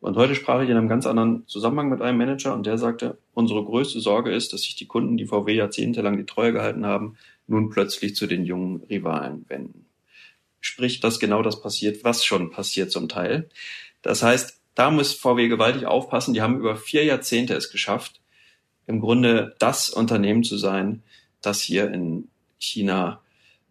Und 0.00 0.16
heute 0.16 0.34
sprach 0.34 0.62
ich 0.62 0.70
in 0.70 0.78
einem 0.78 0.88
ganz 0.88 1.06
anderen 1.06 1.46
Zusammenhang 1.46 1.90
mit 1.90 2.00
einem 2.00 2.16
Manager 2.16 2.54
und 2.54 2.64
der 2.64 2.78
sagte, 2.78 3.18
unsere 3.34 3.62
größte 3.62 4.00
Sorge 4.00 4.32
ist, 4.32 4.54
dass 4.54 4.62
sich 4.62 4.74
die 4.74 4.86
Kunden, 4.86 5.18
die 5.18 5.26
VW 5.26 5.52
jahrzehntelang 5.52 6.16
die 6.16 6.24
Treue 6.24 6.54
gehalten 6.54 6.86
haben, 6.86 7.18
nun 7.46 7.68
plötzlich 7.68 8.16
zu 8.16 8.26
den 8.26 8.46
jungen 8.46 8.82
Rivalen 8.84 9.44
wenden. 9.48 9.84
Sprich, 10.62 11.00
dass 11.00 11.20
genau 11.20 11.42
das 11.42 11.60
passiert, 11.60 12.02
was 12.02 12.24
schon 12.24 12.50
passiert 12.50 12.90
zum 12.90 13.10
Teil. 13.10 13.50
Das 14.00 14.22
heißt, 14.22 14.58
da 14.74 14.90
muss 14.90 15.12
VW 15.12 15.48
gewaltig 15.48 15.84
aufpassen. 15.84 16.32
Die 16.32 16.40
haben 16.40 16.58
über 16.58 16.76
vier 16.76 17.04
Jahrzehnte 17.04 17.52
es 17.52 17.70
geschafft, 17.70 18.21
im 18.86 19.00
Grunde 19.00 19.54
das 19.58 19.90
Unternehmen 19.90 20.44
zu 20.44 20.56
sein, 20.56 21.02
das 21.40 21.60
hier 21.60 21.90
in 21.90 22.28
China 22.58 23.20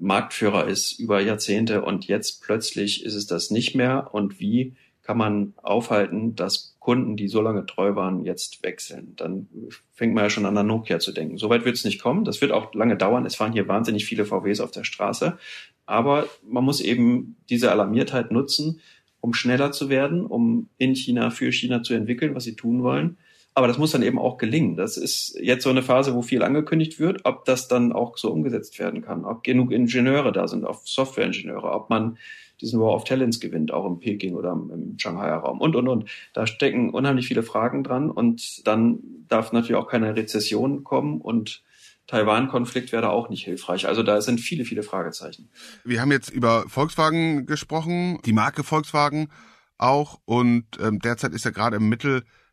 Marktführer 0.02 0.68
ist 0.68 1.00
über 1.00 1.22
Jahrzehnte 1.22 1.84
und 1.84 2.06
jetzt 2.08 2.42
plötzlich 2.42 3.06
ist 3.06 3.14
es 3.14 3.28
das 3.28 3.52
nicht 3.52 3.76
mehr. 3.76 4.10
Und 4.14 4.40
wie 4.40 4.74
kann 5.04 5.18
man 5.18 5.54
aufhalten, 5.62 6.36
dass 6.36 6.76
Kunden, 6.80 7.16
die 7.16 7.28
so 7.28 7.42
lange 7.42 7.68
treu 7.68 7.96
waren, 7.96 8.26
jetzt 8.26 8.64
wechseln? 8.64 9.14
Dann 9.16 9.48
fängt 9.94 10.16
man 10.16 10.24
ja 10.24 10.30
schon 10.32 10.48
an 10.48 10.56
der 10.56 10.64
Nokia 10.64 11.00
zu 11.00 11.12
denken. 11.12 11.38
Soweit 11.38 11.66
wird 11.66 11.76
es 11.76 11.86
nicht 11.86 12.02
kommen. 12.02 12.26
Das 12.26 12.42
wird 12.42 12.52
auch 12.52 12.74
lange 12.74 12.98
dauern. 12.98 13.26
Es 13.26 13.36
fahren 13.36 13.54
hier 13.54 13.68
wahnsinnig 13.68 14.06
viele 14.06 14.26
VWs 14.26 14.60
auf 14.60 14.72
der 14.72 14.84
Straße. 14.84 15.38
Aber 15.86 16.28
man 16.44 16.64
muss 16.64 16.82
eben 16.82 17.36
diese 17.50 17.72
Alarmiertheit 17.72 18.32
nutzen, 18.32 18.80
um 19.20 19.36
schneller 19.36 19.72
zu 19.72 19.90
werden, 19.90 20.26
um 20.26 20.70
in 20.80 20.96
China 20.96 21.30
für 21.30 21.52
China 21.52 21.84
zu 21.84 21.94
entwickeln, 21.94 22.34
was 22.34 22.44
sie 22.44 22.56
tun 22.56 22.82
wollen. 22.82 23.18
Aber 23.54 23.68
das 23.68 23.78
muss 23.78 23.92
dann 23.92 24.04
eben 24.04 24.18
auch 24.18 24.38
gelingen. 24.38 24.78
Das 24.78 24.96
ist 24.96 25.38
jetzt 25.40 25.64
so 25.64 25.70
eine 25.70 25.84
Phase, 25.84 26.16
wo 26.16 26.22
viel 26.22 26.42
angekündigt 26.42 27.00
wird, 27.00 27.26
ob 27.26 27.44
das 27.46 27.68
dann 27.68 27.92
auch 27.92 28.18
so 28.18 28.32
umgesetzt 28.32 28.80
werden 28.80 29.02
kann, 29.02 29.26
ob 29.26 29.44
genug 29.44 29.72
Ingenieure 29.72 30.32
da 30.32 30.48
sind, 30.48 30.66
auch 30.66 30.82
Softwareingenieure, 30.86 31.70
ob 31.72 31.90
man 31.90 32.18
diesen 32.62 32.80
War 32.80 32.94
of 32.94 33.04
Talents 33.04 33.40
gewinnt, 33.40 33.74
auch 33.74 33.86
im 33.86 34.00
Peking 34.00 34.36
oder 34.36 34.52
im 34.52 34.98
Shanghai 34.98 35.34
Raum 35.34 35.60
und, 35.60 35.76
und, 35.76 35.88
und. 35.88 36.10
Da 36.34 36.48
stecken 36.48 36.92
unheimlich 36.92 37.28
viele 37.28 37.44
Fragen 37.44 37.84
dran 37.84 38.10
und 38.10 38.66
dann 38.68 39.00
darf 39.28 39.52
natürlich 39.52 39.76
auch 39.76 39.88
keine 39.88 40.16
Rezession 40.16 40.84
kommen 40.84 41.20
und 41.20 41.64
Taiwan-Konflikt 42.08 42.92
wäre 42.92 43.04
da 43.04 43.10
auch 43.10 43.30
nicht 43.30 43.46
hilfreich. 43.46 43.88
Also 43.88 44.04
da 44.04 44.22
sind 44.22 44.40
viele, 44.40 44.66
viele 44.66 44.84
Fragezeichen. 44.84 45.50
Wir 45.84 46.02
haben 46.02 46.12
jetzt 46.12 46.30
über 46.30 46.66
Volkswagen 46.68 47.46
gesprochen, 47.46 48.20
die 48.26 48.34
Marke 48.34 48.64
Volkswagen 48.64 49.30
auch 49.78 50.20
und 50.26 50.66
ähm, 50.80 51.00
derzeit 51.00 51.34
ist 51.34 51.46
ja 51.46 51.52
gerade 51.52 51.78
im 51.78 51.90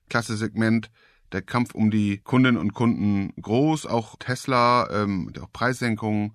Mittelklasse-Segment 0.08 0.90
der 1.32 1.42
Kampf 1.42 1.74
um 1.74 1.90
die 1.90 2.18
Kundinnen 2.18 2.58
und 2.58 2.72
Kunden 2.72 3.34
groß. 3.40 3.86
Auch 3.86 4.16
Tesla, 4.18 4.88
ähm, 4.90 5.30
auch 5.40 5.52
Preissenkungen 5.52 6.34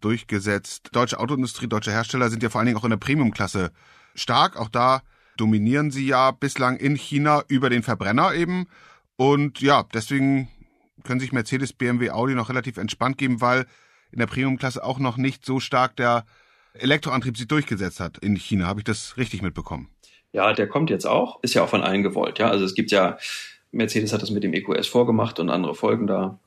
durchgesetzt. 0.00 0.90
Deutsche 0.92 1.18
Autoindustrie, 1.18 1.66
deutsche 1.66 1.90
Hersteller 1.90 2.28
sind 2.28 2.42
ja 2.42 2.50
vor 2.50 2.58
allen 2.58 2.66
Dingen 2.66 2.78
auch 2.78 2.84
in 2.84 2.90
der 2.90 2.98
Premiumklasse 2.98 3.72
stark. 4.14 4.56
Auch 4.56 4.68
da 4.68 5.02
dominieren 5.38 5.90
sie 5.90 6.06
ja 6.06 6.30
bislang 6.30 6.76
in 6.76 6.94
China 6.94 7.42
über 7.48 7.70
den 7.70 7.82
Verbrenner 7.82 8.34
eben. 8.34 8.66
Und 9.16 9.60
ja, 9.60 9.84
deswegen 9.94 10.48
können 11.04 11.20
sich 11.20 11.32
Mercedes, 11.32 11.72
BMW, 11.72 12.10
Audi 12.10 12.34
noch 12.34 12.50
relativ 12.50 12.76
entspannt 12.76 13.16
geben, 13.16 13.40
weil 13.40 13.66
in 14.12 14.18
der 14.18 14.26
Premiumklasse 14.26 14.84
auch 14.84 14.98
noch 14.98 15.16
nicht 15.16 15.46
so 15.46 15.58
stark 15.58 15.96
der 15.96 16.24
Elektroantrieb 16.74 17.36
sich 17.36 17.48
durchgesetzt 17.48 18.00
hat 18.00 18.18
in 18.18 18.36
China. 18.36 18.66
Habe 18.66 18.80
ich 18.80 18.84
das 18.84 19.16
richtig 19.16 19.42
mitbekommen? 19.42 19.88
Ja, 20.34 20.52
der 20.52 20.66
kommt 20.66 20.90
jetzt 20.90 21.06
auch. 21.06 21.38
Ist 21.42 21.54
ja 21.54 21.62
auch 21.62 21.68
von 21.68 21.82
allen 21.82 22.02
gewollt. 22.02 22.40
Ja, 22.40 22.50
also 22.50 22.64
es 22.64 22.74
gibt 22.74 22.90
ja, 22.90 23.18
Mercedes 23.70 24.12
hat 24.12 24.20
das 24.20 24.32
mit 24.32 24.42
dem 24.42 24.52
EQS 24.52 24.88
vorgemacht 24.88 25.38
und 25.38 25.48
andere 25.48 25.76
folgen 25.76 26.08
da. 26.08 26.40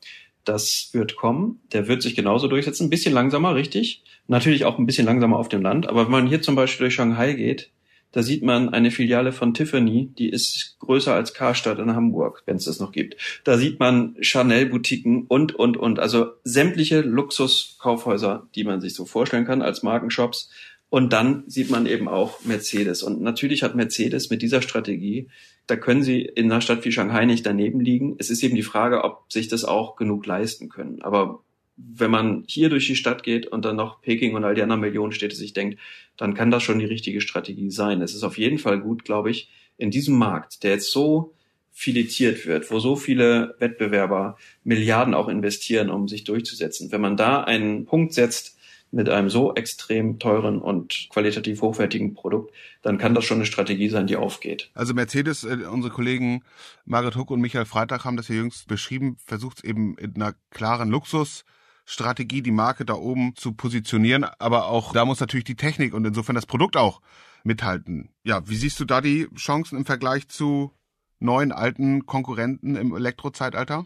Das 0.43 0.89
wird 0.91 1.15
kommen. 1.15 1.61
Der 1.71 1.87
wird 1.87 2.01
sich 2.01 2.13
genauso 2.13 2.49
durchsetzen. 2.49 2.87
Ein 2.87 2.89
bisschen 2.89 3.13
langsamer, 3.13 3.55
richtig. 3.55 4.03
Natürlich 4.27 4.65
auch 4.65 4.77
ein 4.77 4.85
bisschen 4.85 5.05
langsamer 5.05 5.39
auf 5.39 5.47
dem 5.47 5.61
Land. 5.61 5.87
Aber 5.87 6.03
wenn 6.03 6.11
man 6.11 6.27
hier 6.27 6.41
zum 6.41 6.55
Beispiel 6.55 6.85
durch 6.85 6.95
Shanghai 6.95 7.31
geht, 7.31 7.71
da 8.11 8.23
sieht 8.23 8.43
man 8.43 8.69
eine 8.69 8.91
Filiale 8.91 9.31
von 9.31 9.53
Tiffany, 9.53 10.09
die 10.17 10.29
ist 10.29 10.77
größer 10.79 11.13
als 11.13 11.33
Karstadt 11.33 11.79
in 11.79 11.95
Hamburg, 11.95 12.43
wenn 12.45 12.57
es 12.57 12.65
das 12.65 12.79
noch 12.79 12.91
gibt. 12.91 13.15
Da 13.45 13.57
sieht 13.57 13.79
man 13.79 14.15
Chanel-Boutiquen 14.19 15.25
und, 15.27 15.55
und, 15.55 15.77
und. 15.77 15.99
Also 15.99 16.31
sämtliche 16.43 17.01
Luxuskaufhäuser, 17.01 18.47
die 18.55 18.65
man 18.65 18.81
sich 18.81 18.93
so 18.95 19.05
vorstellen 19.05 19.45
kann 19.45 19.61
als 19.61 19.81
Markenshops. 19.83 20.49
Und 20.89 21.11
dann 21.11 21.43
sieht 21.47 21.69
man 21.69 21.85
eben 21.85 22.07
auch 22.07 22.43
Mercedes. 22.45 23.03
Und 23.03 23.21
natürlich 23.21 23.63
hat 23.63 23.75
Mercedes 23.75 24.29
mit 24.29 24.41
dieser 24.41 24.61
Strategie, 24.61 25.27
da 25.67 25.75
können 25.75 26.01
sie 26.01 26.21
in 26.21 26.49
einer 26.49 26.61
Stadt 26.61 26.85
wie 26.85 26.91
Shanghai 26.93 27.25
nicht 27.25 27.45
daneben 27.45 27.81
liegen. 27.81 28.15
Es 28.19 28.29
ist 28.29 28.41
eben 28.41 28.55
die 28.55 28.63
Frage, 28.63 29.03
ob 29.03 29.31
sich 29.31 29.49
das 29.49 29.65
auch 29.65 29.97
genug 29.97 30.25
leisten 30.25 30.69
können. 30.69 31.01
Aber 31.01 31.43
wenn 31.75 32.09
man 32.09 32.43
hier 32.47 32.69
durch 32.69 32.87
die 32.87 32.95
Stadt 32.95 33.21
geht 33.21 33.47
und 33.47 33.65
dann 33.65 33.75
noch 33.75 34.01
Peking 34.01 34.33
und 34.33 34.45
all 34.45 34.55
die 34.55 34.61
anderen 34.61 34.81
Millionenstädte 34.81 35.35
sich 35.35 35.53
denkt, 35.53 35.77
dann 36.15 36.33
kann 36.33 36.51
das 36.51 36.63
schon 36.63 36.79
die 36.79 36.85
richtige 36.85 37.21
Strategie 37.21 37.69
sein. 37.69 38.01
Es 38.01 38.15
ist 38.15 38.23
auf 38.23 38.37
jeden 38.37 38.57
Fall 38.57 38.79
gut, 38.79 39.03
glaube 39.03 39.29
ich, 39.29 39.49
in 39.77 39.91
diesem 39.91 40.17
Markt, 40.17 40.63
der 40.63 40.71
jetzt 40.71 40.89
so 40.89 41.33
filetiert 41.71 42.47
wird, 42.47 42.71
wo 42.71 42.79
so 42.79 42.95
viele 42.95 43.55
Wettbewerber 43.59 44.37
Milliarden 44.63 45.13
auch 45.13 45.27
investieren, 45.27 45.91
um 45.91 46.07
sich 46.07 46.23
durchzusetzen. 46.23 46.91
Wenn 46.91 47.01
man 47.01 47.17
da 47.17 47.43
einen 47.43 47.85
Punkt 47.85 48.13
setzt 48.13 48.56
mit 48.91 49.09
einem 49.09 49.29
so 49.29 49.53
extrem 49.55 50.19
teuren 50.19 50.59
und 50.59 51.07
qualitativ 51.09 51.61
hochwertigen 51.61 52.13
Produkt, 52.13 52.53
dann 52.81 52.97
kann 52.97 53.13
das 53.13 53.25
schon 53.25 53.37
eine 53.37 53.45
Strategie 53.45 53.89
sein, 53.89 54.07
die 54.07 54.15
aufgeht. 54.15 54.69
Also 54.73 54.93
Mercedes, 54.93 55.43
äh, 55.43 55.57
unsere 55.71 55.93
Kollegen 55.93 56.43
Margaret 56.85 57.15
Huck 57.15 57.31
und 57.31 57.41
Michael 57.41 57.65
Freitag 57.65 58.05
haben 58.05 58.17
das 58.17 58.27
ja 58.27 58.35
jüngst 58.35 58.67
beschrieben, 58.67 59.17
versucht 59.25 59.57
es 59.57 59.63
eben 59.63 59.97
in 59.97 60.15
einer 60.15 60.33
klaren 60.51 60.89
Luxus 60.89 61.43
Strategie, 61.89 62.41
die 62.41 62.51
Marke 62.51 62.83
da 62.83 62.95
oben 62.95 63.33
zu 63.35 63.53
positionieren. 63.53 64.25
Aber 64.39 64.67
auch 64.67 64.91
da 64.91 65.05
muss 65.05 65.21
natürlich 65.21 65.45
die 65.45 65.55
Technik 65.55 65.93
und 65.93 66.05
insofern 66.05 66.35
das 66.35 66.45
Produkt 66.45 66.75
auch 66.75 67.01
mithalten. 67.43 68.09
Ja, 68.23 68.47
wie 68.47 68.57
siehst 68.57 68.79
du 68.79 68.85
da 68.85 68.99
die 68.99 69.27
Chancen 69.37 69.77
im 69.77 69.85
Vergleich 69.85 70.27
zu 70.27 70.73
neuen 71.19 71.51
alten 71.51 72.05
Konkurrenten 72.05 72.75
im 72.75 72.93
Elektrozeitalter? 72.93 73.85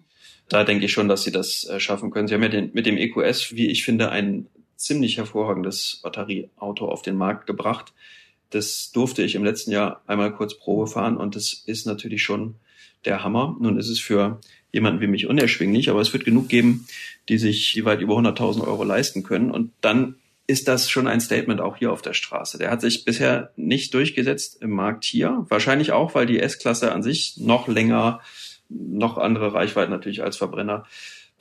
Da 0.50 0.64
denke 0.64 0.86
ich 0.86 0.92
schon, 0.92 1.08
dass 1.08 1.24
sie 1.24 1.32
das 1.32 1.64
äh, 1.66 1.80
schaffen 1.80 2.12
können. 2.12 2.28
Sie 2.28 2.34
haben 2.34 2.44
ja 2.44 2.50
den, 2.50 2.72
mit 2.74 2.86
dem 2.86 2.98
EQS, 2.98 3.56
wie 3.56 3.70
ich 3.70 3.86
finde, 3.86 4.10
ein 4.10 4.48
ziemlich 4.84 5.17
hervorragendes 5.17 6.00
Batterieauto 6.04 6.88
auf 6.88 7.02
den 7.02 7.15
Markt 7.15 7.48
gebracht. 7.48 7.94
Das 8.50 8.91
durfte 8.91 9.24
ich 9.24 9.36
im 9.36 9.44
letzten 9.44 9.72
Jahr 9.72 10.02
einmal 10.08 10.34
kurz 10.34 10.58
Probe 10.58 10.88
fahren 10.88 11.17
und 11.17 11.36
das 11.36 11.54
ist 11.54 11.86
natürlich 11.86 12.24
schon 12.24 12.56
der 13.06 13.24
Hammer. 13.24 13.56
Nun 13.60 13.78
ist 13.78 13.89
es 13.89 14.00
für 14.00 14.39
jemanden 14.72 15.02
wie 15.02 15.08
mich 15.08 15.28
unerschwinglich, 15.28 15.89
aber 15.89 16.02
es 16.02 16.13
wird 16.13 16.26
genug 16.26 16.50
geben, 16.50 16.88
die 17.30 17.38
sich 17.38 17.84
weit 17.84 18.02
über 18.02 18.15
100.000 18.15 18.65
Euro 18.65 18.84
leisten 18.84 19.24
können. 19.24 19.52
Und 19.52 19.72
dann 19.82 20.15
ist 20.48 20.67
das 20.67 20.89
schon 20.89 21.08
ein 21.08 21.22
Statement 21.22 21.62
auch 21.62 21.78
hier 21.78 21.91
auf 21.91 22.02
der 22.02 22.13
Straße. 22.13 22.58
Der 22.58 22.72
hat 22.72 22.82
sich 22.82 23.06
bisher 23.06 23.52
nicht 23.56 23.94
durchgesetzt 23.94 24.62
im 24.62 24.72
Markt 24.72 25.06
hier. 25.06 25.46
Wahrscheinlich 25.50 25.91
auch, 25.91 26.15
weil 26.15 26.26
die 26.26 26.39
S-Klasse 26.39 26.91
an 26.91 27.04
sich 27.04 27.38
noch 27.38 27.67
länger, 27.67 28.22
noch 28.70 29.17
andere 29.17 29.54
Reichweiten 29.54 29.91
natürlich 29.91 30.24
als 30.24 30.38
Verbrenner. 30.38 30.86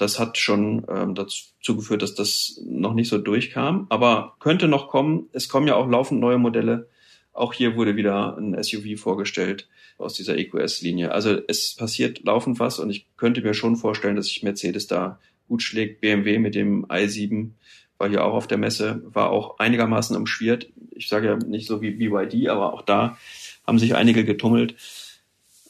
Das 0.01 0.19
hat 0.19 0.39
schon 0.39 0.87
ähm, 0.89 1.15
dazu 1.15 1.77
geführt, 1.77 2.01
dass 2.01 2.15
das 2.15 2.59
noch 2.65 2.95
nicht 2.95 3.11
so 3.11 3.19
durchkam. 3.19 3.87
Aber 3.91 4.37
könnte 4.41 4.67
noch 4.67 4.89
kommen. 4.89 5.29
Es 5.33 5.51
kommen 5.51 5.69
ja 5.69 5.75
auch 5.75 5.87
laufend 5.87 6.21
neue 6.21 6.39
Modelle. 6.39 6.89
Auch 7.35 7.53
hier 7.53 7.77
wurde 7.77 7.97
wieder 7.97 8.37
ein 8.39 8.61
SUV 8.63 8.99
vorgestellt 8.99 9.69
aus 9.99 10.15
dieser 10.15 10.39
EQS-Linie. 10.39 11.13
Also 11.13 11.39
es 11.47 11.75
passiert 11.77 12.25
laufend 12.25 12.59
was 12.59 12.79
und 12.79 12.89
ich 12.89 13.09
könnte 13.19 13.43
mir 13.43 13.53
schon 13.53 13.77
vorstellen, 13.77 14.17
dass 14.17 14.27
sich 14.27 14.43
Mercedes 14.43 14.87
da 14.87 15.21
gut 15.49 15.63
schlägt. 15.63 16.01
BMW 16.01 16.39
mit 16.39 16.55
dem 16.55 16.87
i7 16.87 17.51
war 17.99 18.09
hier 18.09 18.25
auch 18.25 18.33
auf 18.33 18.47
der 18.47 18.57
Messe, 18.57 19.03
war 19.05 19.29
auch 19.29 19.59
einigermaßen 19.59 20.17
umschwirrt. 20.17 20.71
Ich 20.93 21.09
sage 21.09 21.27
ja 21.27 21.37
nicht 21.37 21.69
so 21.69 21.83
wie 21.83 21.91
BYD, 21.91 22.49
aber 22.49 22.73
auch 22.73 22.83
da 22.83 23.19
haben 23.67 23.79
sich 23.79 23.95
einige 23.95 24.25
getummelt. 24.25 24.77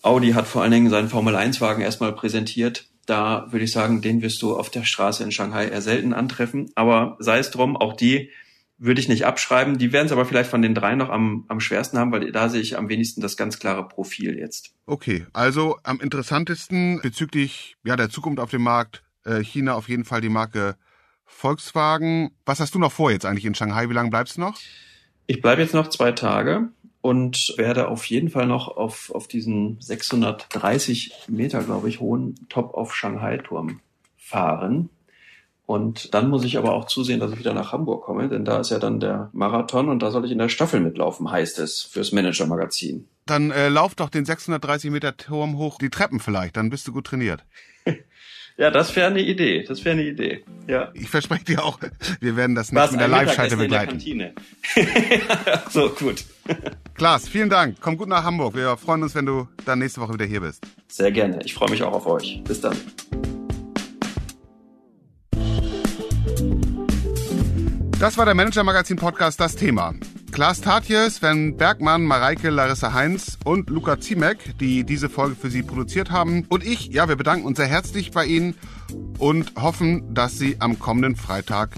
Audi 0.03 0.31
hat 0.31 0.47
vor 0.47 0.62
allen 0.62 0.71
Dingen 0.71 0.90
seinen 0.90 1.09
Formel-1-Wagen 1.09 1.83
erstmal 1.83 2.12
präsentiert. 2.12 2.89
Da 3.11 3.49
würde 3.51 3.64
ich 3.64 3.73
sagen, 3.73 4.03
den 4.03 4.23
wirst 4.23 4.40
du 4.40 4.57
auf 4.57 4.70
der 4.70 4.85
Straße 4.85 5.25
in 5.25 5.33
Shanghai 5.33 5.66
eher 5.66 5.83
selten 5.83 6.12
antreffen. 6.12 6.70
Aber 6.77 7.16
sei 7.18 7.40
es 7.40 7.51
drum, 7.51 7.77
auch 7.77 7.96
die 7.96 8.31
würde 8.79 9.01
ich 9.01 9.09
nicht 9.09 9.27
abschreiben. 9.27 9.79
Die 9.79 9.92
werden 9.92 10.07
es 10.07 10.12
aber 10.12 10.25
vielleicht 10.25 10.49
von 10.49 10.62
den 10.62 10.77
drei 10.77 10.94
noch 10.94 11.09
am, 11.09 11.44
am 11.49 11.59
schwersten 11.59 11.99
haben, 11.99 12.12
weil 12.12 12.31
da 12.31 12.49
sehe 12.49 12.61
ich 12.61 12.79
am 12.79 12.88
wenigsten 12.88 13.20
das 13.20 13.37
ganz 13.37 13.59
klare 13.59 13.88
Profil 13.88 14.38
jetzt. 14.38 14.77
Okay, 14.87 15.27
also 15.33 15.77
am 15.83 15.99
interessantesten 15.99 17.01
bezüglich 17.03 17.77
ja, 17.83 17.96
der 17.96 18.11
Zukunft 18.11 18.38
auf 18.38 18.51
dem 18.51 18.62
Markt 18.62 19.03
äh, 19.25 19.42
China 19.42 19.75
auf 19.75 19.88
jeden 19.88 20.05
Fall 20.05 20.20
die 20.20 20.29
Marke 20.29 20.77
Volkswagen. 21.25 22.31
Was 22.46 22.61
hast 22.61 22.77
du 22.77 22.79
noch 22.79 22.92
vor 22.92 23.11
jetzt 23.11 23.27
eigentlich 23.27 23.44
in 23.44 23.57
Shanghai? 23.57 23.88
Wie 23.88 23.94
lange 23.94 24.11
bleibst 24.11 24.37
du 24.37 24.42
noch? 24.42 24.57
Ich 25.27 25.40
bleibe 25.40 25.62
jetzt 25.62 25.75
noch 25.75 25.88
zwei 25.90 26.12
Tage 26.12 26.68
und 27.02 27.54
werde 27.56 27.88
auf 27.88 28.04
jeden 28.06 28.30
Fall 28.30 28.46
noch 28.46 28.68
auf, 28.68 29.10
auf 29.14 29.26
diesen 29.26 29.80
630 29.80 31.12
Meter, 31.28 31.62
glaube 31.62 31.88
ich, 31.88 32.00
hohen 32.00 32.34
Top-of-Shanghai-Turm 32.48 33.80
fahren. 34.16 34.90
Und 35.66 36.14
dann 36.14 36.28
muss 36.28 36.44
ich 36.44 36.58
aber 36.58 36.72
auch 36.72 36.86
zusehen, 36.86 37.20
dass 37.20 37.32
ich 37.32 37.38
wieder 37.38 37.54
nach 37.54 37.72
Hamburg 37.72 38.04
komme, 38.04 38.28
denn 38.28 38.44
da 38.44 38.58
ist 38.58 38.70
ja 38.70 38.80
dann 38.80 38.98
der 38.98 39.30
Marathon 39.32 39.88
und 39.88 40.02
da 40.02 40.10
soll 40.10 40.24
ich 40.24 40.32
in 40.32 40.38
der 40.38 40.48
Staffel 40.48 40.80
mitlaufen, 40.80 41.30
heißt 41.30 41.60
es, 41.60 41.82
fürs 41.82 42.10
Manager-Magazin. 42.10 43.06
Dann 43.24 43.52
äh, 43.52 43.68
lauf 43.68 43.94
doch 43.94 44.10
den 44.10 44.24
630 44.24 44.90
Meter 44.90 45.16
Turm 45.16 45.58
hoch, 45.58 45.78
die 45.78 45.90
Treppen 45.90 46.18
vielleicht, 46.18 46.56
dann 46.56 46.70
bist 46.70 46.88
du 46.88 46.92
gut 46.92 47.06
trainiert. 47.06 47.44
Ja, 48.61 48.70
das 48.70 48.94
wäre 48.94 49.07
eine 49.07 49.23
Idee. 49.23 49.64
Das 49.66 49.83
wäre 49.87 49.94
eine 49.94 50.05
Idee. 50.05 50.44
Ja. 50.66 50.90
Ich 50.92 51.09
verspreche 51.09 51.44
dir 51.44 51.64
auch, 51.64 51.79
wir 52.20 52.37
werden 52.37 52.55
das 52.55 52.70
nicht 52.70 52.90
mit 52.92 53.01
der 53.01 53.09
Live-Schalte 53.09 53.57
begleiten. 53.57 53.99
In 53.99 54.18
der 54.18 54.35
Kantine. 54.75 55.62
so, 55.70 55.88
gut. 55.88 56.27
Klaas, 56.94 57.27
vielen 57.27 57.49
Dank. 57.49 57.79
Komm 57.81 57.96
gut 57.96 58.11
nach 58.11 58.23
Hamburg. 58.23 58.55
Wir 58.55 58.77
freuen 58.77 59.03
uns, 59.03 59.14
wenn 59.14 59.25
du 59.25 59.49
dann 59.64 59.79
nächste 59.79 60.03
Woche 60.03 60.12
wieder 60.12 60.27
hier 60.27 60.42
bist. 60.42 60.62
Sehr 60.88 61.11
gerne. 61.11 61.38
Ich 61.42 61.55
freue 61.55 61.70
mich 61.70 61.83
auch 61.83 61.94
auf 61.94 62.07
euch. 62.07 62.44
Bis 62.44 62.61
dann. 62.61 62.77
Das 67.99 68.18
war 68.18 68.27
der 68.27 68.35
Manager 68.35 68.62
Magazin 68.62 68.99
Podcast 68.99 69.40
Das 69.40 69.57
Thema. 69.57 69.94
Klaas 70.33 70.61
Tatje, 70.61 71.11
Sven 71.11 71.57
Bergmann, 71.57 72.05
Mareike, 72.05 72.51
Larissa 72.51 72.93
Heinz 72.93 73.37
und 73.45 73.69
Luca 73.69 74.01
Ziemek, 74.01 74.57
die 74.59 74.85
diese 74.85 75.09
Folge 75.09 75.35
für 75.35 75.51
Sie 75.51 75.62
produziert 75.62 76.11
haben. 76.11 76.47
Und 76.49 76.64
ich, 76.64 76.87
ja, 76.88 77.09
wir 77.09 77.16
bedanken 77.16 77.47
uns 77.47 77.59
sehr 77.59 77.66
herzlich 77.66 78.12
bei 78.12 78.25
Ihnen 78.25 78.55
und 79.19 79.55
hoffen, 79.57 80.14
dass 80.14 80.38
Sie 80.38 80.57
am 80.61 80.79
kommenden 80.79 81.16
Freitag 81.16 81.71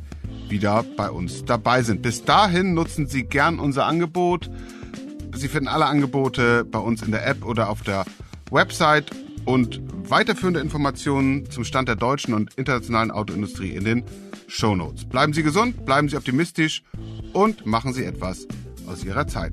wieder 0.49 0.85
bei 0.97 1.11
uns 1.11 1.45
dabei 1.45 1.83
sind. 1.83 2.03
Bis 2.03 2.25
dahin 2.25 2.75
nutzen 2.75 3.07
Sie 3.07 3.25
gern 3.25 3.59
unser 3.59 3.87
Angebot. 3.87 4.51
Sie 5.35 5.49
finden 5.49 5.69
alle 5.69 5.87
Angebote 5.87 6.65
bei 6.65 6.79
uns 6.79 7.03
in 7.03 7.11
der 7.11 7.27
App 7.27 7.45
oder 7.45 7.71
auf 7.71 7.83
der 7.83 8.05
Website 8.51 9.11
und 9.47 9.81
weiterführende 10.09 10.61
Informationen 10.61 11.51
zum 11.51 11.65
Stand 11.65 11.89
der 11.89 11.97
deutschen 11.97 12.35
und 12.35 12.55
internationalen 12.55 13.11
Autoindustrie 13.11 13.71
in 13.71 13.85
den 13.85 14.05
Shownotes. 14.49 15.05
Bleiben 15.05 15.33
Sie 15.33 15.43
gesund, 15.43 15.85
bleiben 15.85 16.09
Sie 16.09 16.17
optimistisch 16.17 16.83
und 17.33 17.67
machen 17.67 17.93
Sie 17.93 18.05
etwas 18.05 18.47
aus 18.87 19.05
Ihrer 19.05 19.27
Zeit. 19.27 19.53